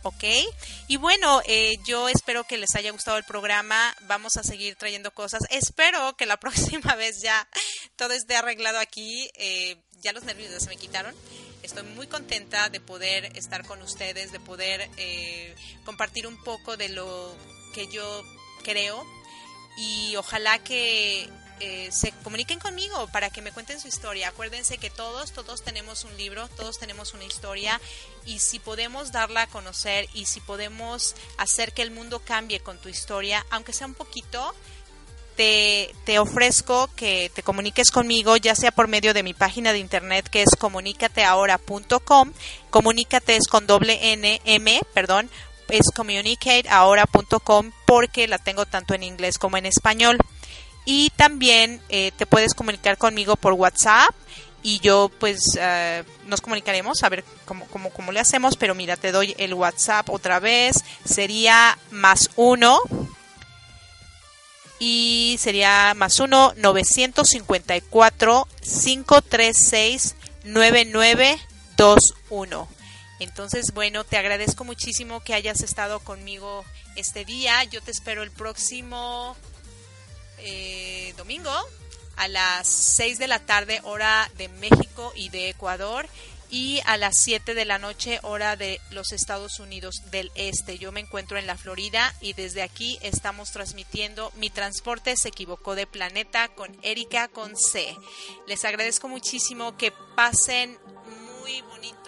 ¿Ok? 0.03 0.25
Y 0.89 0.97
bueno, 0.97 1.41
eh, 1.47 1.77
yo 1.85 2.09
espero 2.09 2.45
que 2.45 2.59
les 2.59 2.75
haya 2.75 2.91
gustado 2.91 3.19
el 3.19 3.25
programa. 3.25 3.95
Vamos 4.03 4.37
a 4.37 4.43
seguir 4.43 4.77
trayendo 4.77 5.13
cosas. 5.13 5.43
Espero 5.51 6.17
que 6.17 6.27
la 6.27 6.37
próxima 6.41 6.95
vez 6.95 7.21
ya 7.21 7.47
todo 7.97 8.13
esté 8.13 8.37
arreglado 8.37 8.79
aquí. 8.79 9.31
Eh, 9.35 9.77
ya 10.01 10.13
los 10.13 10.25
nervios 10.25 10.51
ya 10.51 10.61
se 10.61 10.69
me 10.69 10.77
quitaron. 10.77 11.15
Estoy 11.63 11.85
muy 11.85 12.09
contenta 12.09 12.69
de 12.69 12.81
poder 12.81 13.37
estar 13.37 13.65
con 13.65 13.81
ustedes, 13.83 14.33
de 14.33 14.41
poder 14.41 14.91
eh, 14.97 15.55
compartir 15.85 16.27
un 16.27 16.43
poco 16.43 16.77
de 16.77 16.89
lo 16.89 17.37
que 17.75 17.87
yo 17.87 18.25
creo 18.65 19.05
y 19.77 20.17
ojalá 20.17 20.59
que 20.59 21.29
eh, 21.65 21.93
se 21.93 22.11
comuniquen 22.25 22.59
conmigo 22.59 23.07
para 23.13 23.31
que 23.31 23.41
me 23.41 23.53
cuenten 23.53 23.79
su 23.79 23.87
historia. 23.87 24.31
Acuérdense 24.31 24.79
que 24.79 24.91
todos, 24.91 25.31
todos 25.31 25.63
tenemos 25.63 26.03
un 26.03 26.17
libro, 26.17 26.49
todos 26.57 26.81
tenemos 26.81 27.15
una 27.15 27.23
historia 27.23 27.81
y 28.27 28.41
si 28.41 28.59
podemos 28.59 29.13
darla 29.13 29.43
a 29.43 29.47
conocer 29.47 30.09
y 30.13 30.27
si 30.27 30.41
podemos 30.41 31.15
hacer 31.39 31.73
que 31.73 31.83
el 31.83 31.93
mundo 31.93 32.19
cambie 32.19 32.59
con 32.59 32.79
tu 32.79 32.89
historia, 32.89 33.47
aunque 33.51 33.73
sea 33.73 33.87
un 33.87 33.95
poquito, 33.95 34.57
te, 35.37 35.95
te 36.05 36.19
ofrezco 36.19 36.91
que 36.97 37.31
te 37.33 37.45
comuniques 37.45 37.93
conmigo, 37.93 38.37
ya 38.37 38.57
sea 38.57 38.73
por 38.73 38.89
medio 38.89 39.15
de 39.15 39.23
mi 39.23 39.33
página 39.33 39.73
de 39.73 39.79
internet 39.79 40.29
que 40.29 40.43
es 40.43 40.57
comunicateahora.com. 40.59 42.33
Comunícate 42.71 43.37
es 43.37 43.47
con 43.47 43.69
doble 43.69 44.13
N, 44.13 44.41
M, 44.45 44.81
perdón, 44.93 45.31
es 45.69 45.93
communicateahora.com 45.95 47.71
porque 47.87 48.27
la 48.27 48.39
tengo 48.39 48.67
tanto 48.67 48.95
en 48.95 49.05
inglés 49.05 49.39
como 49.39 49.59
en 49.59 49.67
español. 49.67 50.19
Y 50.85 51.11
también 51.11 51.81
eh, 51.89 52.11
te 52.17 52.27
puedes 52.27 52.55
comunicar 52.55 52.99
conmigo 52.99 53.37
por 53.37 53.53
WhatsApp 53.53 54.13
y 54.65 54.81
yo 54.81 55.11
pues 55.19 55.57
eh, 55.59 56.05
nos 56.27 56.41
comunicaremos 56.41 57.03
a 57.03 57.09
ver 57.09 57.25
cómo, 57.45 57.67
cómo, 57.67 57.91
cómo 57.91 58.13
le 58.13 58.21
hacemos, 58.21 58.57
pero 58.57 58.75
mira, 58.75 58.97
te 58.97 59.13
doy 59.13 59.35
el 59.39 59.55
WhatsApp 59.55 60.11
otra 60.11 60.41
vez, 60.41 60.85
sería 61.05 61.79
más 61.91 62.31
uno 62.37 62.81
y 64.79 65.37
sería 65.39 65.93
más 65.95 66.19
uno 66.19 66.55
954 66.57 68.49
536 68.61 70.17
9921. 70.45 72.69
Entonces, 73.21 73.73
bueno, 73.73 74.03
te 74.03 74.17
agradezco 74.17 74.65
muchísimo 74.65 75.21
que 75.21 75.35
hayas 75.35 75.61
estado 75.61 76.01
conmigo 76.01 76.65
este 76.97 77.25
día. 77.25 77.63
Yo 77.63 77.81
te 77.81 77.93
espero 77.93 78.25
el 78.25 78.33
próximo 78.33 79.37
eh, 80.43 81.15
domingo 81.17 81.53
a 82.17 82.29
las 82.29 82.69
6 82.69 83.19
de 83.19 83.29
la 83.29 83.39
tarde, 83.41 83.81
hora 83.85 84.31
de 84.37 84.49
México 84.49 85.13
y 85.17 85.29
de 85.31 85.49
Ecuador, 85.49 86.09
y 86.51 86.81
a 86.85 86.99
las 86.99 87.15
7 87.19 87.55
de 87.55 87.65
la 87.65 87.79
noche, 87.79 88.21
hora 88.23 88.57
de 88.57 88.79
los 88.91 89.13
Estados 89.13 89.59
Unidos 89.59 90.03
del 90.11 90.31
Este. 90.35 90.77
Yo 90.77 90.93
me 90.93 91.01
encuentro 91.01 91.39
en 91.39 91.47
la 91.47 91.57
Florida 91.57 92.15
y 92.21 92.35
desde 92.35 92.63
aquí 92.63 92.99
estamos 93.01 93.53
transmitiendo 93.53 94.31
Mi 94.37 94.51
Transporte 94.51 95.17
se 95.17 95.29
equivocó 95.29 95.75
de 95.75 95.87
planeta 95.87 96.49
con 96.49 96.77
Erika 96.83 97.29
con 97.29 97.57
C. 97.57 97.97
Les 98.47 98.67
agradezco 98.67 99.09
muchísimo 99.09 99.79
que 99.79 99.93
pasen 100.15 100.79
muy 101.41 101.63
bonito 101.63 102.02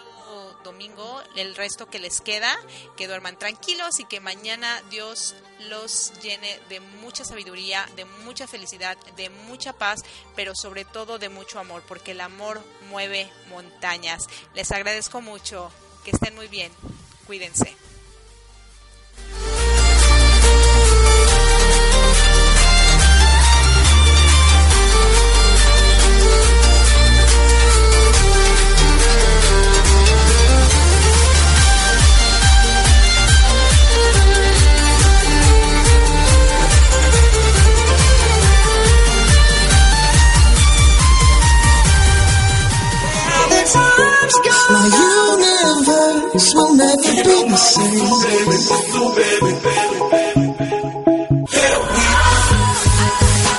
domingo, 0.65 1.23
el 1.37 1.55
resto 1.55 1.87
que 1.87 2.01
les 2.01 2.21
queda, 2.21 2.59
que 2.97 3.07
duerman 3.07 3.39
tranquilos 3.39 4.01
y 4.01 4.05
que 4.05 4.19
mañana 4.19 4.83
Dios 4.91 5.37
los 5.69 6.12
llene 6.21 6.59
de 6.69 6.81
mucha 6.81 7.25
sabiduría, 7.25 7.89
de 7.95 8.05
mucha 8.05 8.49
felicidad, 8.49 8.97
de 9.17 9.31
mucha 9.31 9.73
paz, 9.73 10.03
pero 10.35 10.57
sobre 10.57 10.85
todo 10.85 11.21
de 11.21 11.29
mucho 11.29 11.61
amor, 11.61 11.85
porque 11.87 12.11
el 12.11 12.21
amor 12.21 12.61
mueve 12.91 13.31
montañas. 13.49 14.27
Les 14.55 14.73
agradezco 14.73 15.21
mucho. 15.21 15.71
Que 16.05 16.11
estén 16.11 16.35
muy 16.35 16.49
bien. 16.49 16.71
Cuídense. 17.27 17.84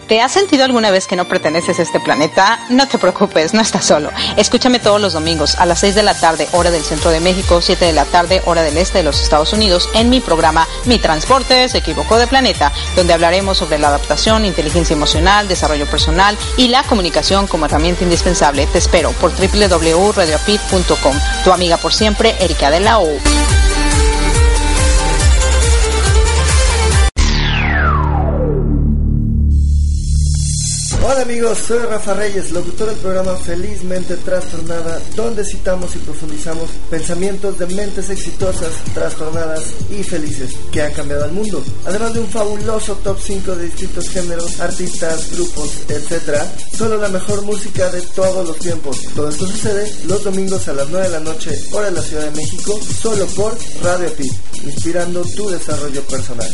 ¿Te 0.08 0.20
has 0.20 0.32
sentido 0.32 0.64
alguna 0.64 0.90
vez 0.90 1.06
que 1.06 1.16
no 1.16 1.26
perteneces 1.26 1.78
a 1.78 1.82
este 1.82 2.00
planeta? 2.00 2.58
No 2.68 2.86
te 2.88 2.98
preocupes, 2.98 3.54
no 3.54 3.60
estás 3.60 3.84
solo. 3.84 4.10
Escúchame 4.36 4.78
todos 4.78 5.00
los 5.00 5.12
domingos 5.12 5.54
a 5.56 5.66
las 5.66 5.80
6 5.80 5.94
de 5.94 6.02
la 6.02 6.14
tarde, 6.14 6.48
hora 6.52 6.70
del 6.70 6.82
centro 6.82 7.10
de 7.10 7.20
México, 7.20 7.60
7 7.60 7.84
de 7.84 7.92
la 7.92 8.04
tarde, 8.04 8.42
hora 8.44 8.62
del 8.62 8.76
este 8.76 8.98
de 8.98 9.04
los 9.04 9.22
Estados 9.22 9.52
Unidos, 9.52 9.88
en 9.94 10.10
mi 10.10 10.20
programa 10.20 10.66
Mi 10.84 10.98
Transporte 10.98 11.68
se 11.68 11.78
equivocó 11.78 12.18
de 12.18 12.26
planeta, 12.26 12.72
donde 12.96 13.12
hablaremos 13.12 13.58
sobre 13.58 13.78
la 13.78 13.88
adaptación, 13.88 14.44
inteligencia 14.44 14.94
emocional, 14.94 15.48
desarrollo 15.48 15.86
personal 15.86 16.36
y 16.56 16.68
la 16.68 16.82
comunicación 16.82 17.46
como 17.46 17.66
herramienta 17.66 18.04
indispensable. 18.04 18.66
Te 18.66 18.78
espero 18.78 19.12
por 19.12 19.32
www.radiopit.com. 19.32 21.16
Tu 21.44 21.52
amiga 21.52 21.76
por 21.76 21.94
siempre, 21.94 22.36
Erika 22.40 22.70
de 22.70 22.80
la 22.80 22.98
O. 22.98 23.61
Amigos, 31.22 31.58
soy 31.68 31.78
Rafa 31.78 32.14
Reyes, 32.14 32.50
locutor 32.50 32.88
del 32.88 32.96
programa 32.96 33.36
Felizmente 33.36 34.16
Trastornada, 34.16 35.00
donde 35.14 35.44
citamos 35.44 35.94
y 35.94 35.98
profundizamos 36.00 36.68
pensamientos 36.90 37.60
de 37.60 37.66
mentes 37.66 38.10
exitosas, 38.10 38.72
trastornadas 38.92 39.62
y 39.88 40.02
felices 40.02 40.50
que 40.72 40.82
han 40.82 40.92
cambiado 40.92 41.22
al 41.22 41.30
mundo. 41.30 41.62
Además 41.86 42.12
de 42.14 42.20
un 42.20 42.28
fabuloso 42.28 42.96
top 43.04 43.16
5 43.20 43.54
de 43.54 43.66
distintos 43.66 44.08
géneros, 44.08 44.58
artistas, 44.58 45.30
grupos, 45.36 45.70
etc. 45.88 46.42
Solo 46.76 46.96
la 46.96 47.08
mejor 47.08 47.42
música 47.42 47.88
de 47.90 48.02
todos 48.02 48.48
los 48.48 48.58
tiempos. 48.58 49.00
Todo 49.14 49.28
esto 49.28 49.46
sucede 49.46 49.94
los 50.08 50.24
domingos 50.24 50.66
a 50.66 50.72
las 50.72 50.88
9 50.88 51.06
de 51.06 51.12
la 51.12 51.20
noche, 51.20 51.56
hora 51.70 51.86
de 51.86 51.96
la 51.98 52.02
Ciudad 52.02 52.24
de 52.24 52.36
México, 52.36 52.80
solo 53.00 53.26
por 53.28 53.56
Radio 53.80 54.12
Pit, 54.14 54.32
inspirando 54.64 55.22
tu 55.36 55.48
desarrollo 55.48 56.02
personal. 56.02 56.50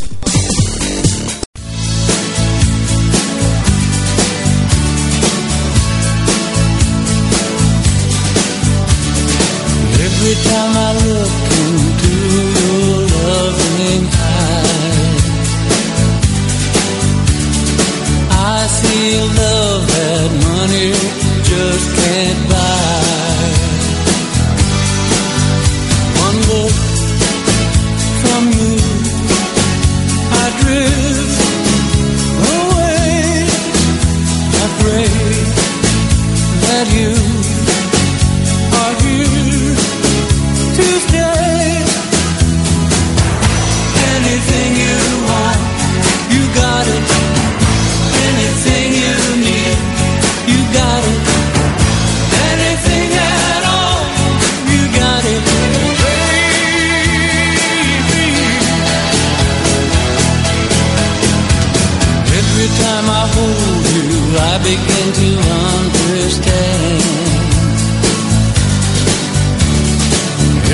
I 64.51 64.57
begin 64.57 65.07
to 65.21 65.29
understand. 65.77 67.01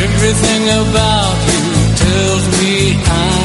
Everything 0.06 0.64
about 0.82 1.36
you 1.50 1.64
tells 2.04 2.44
me 2.60 2.74
I'm 3.04 3.45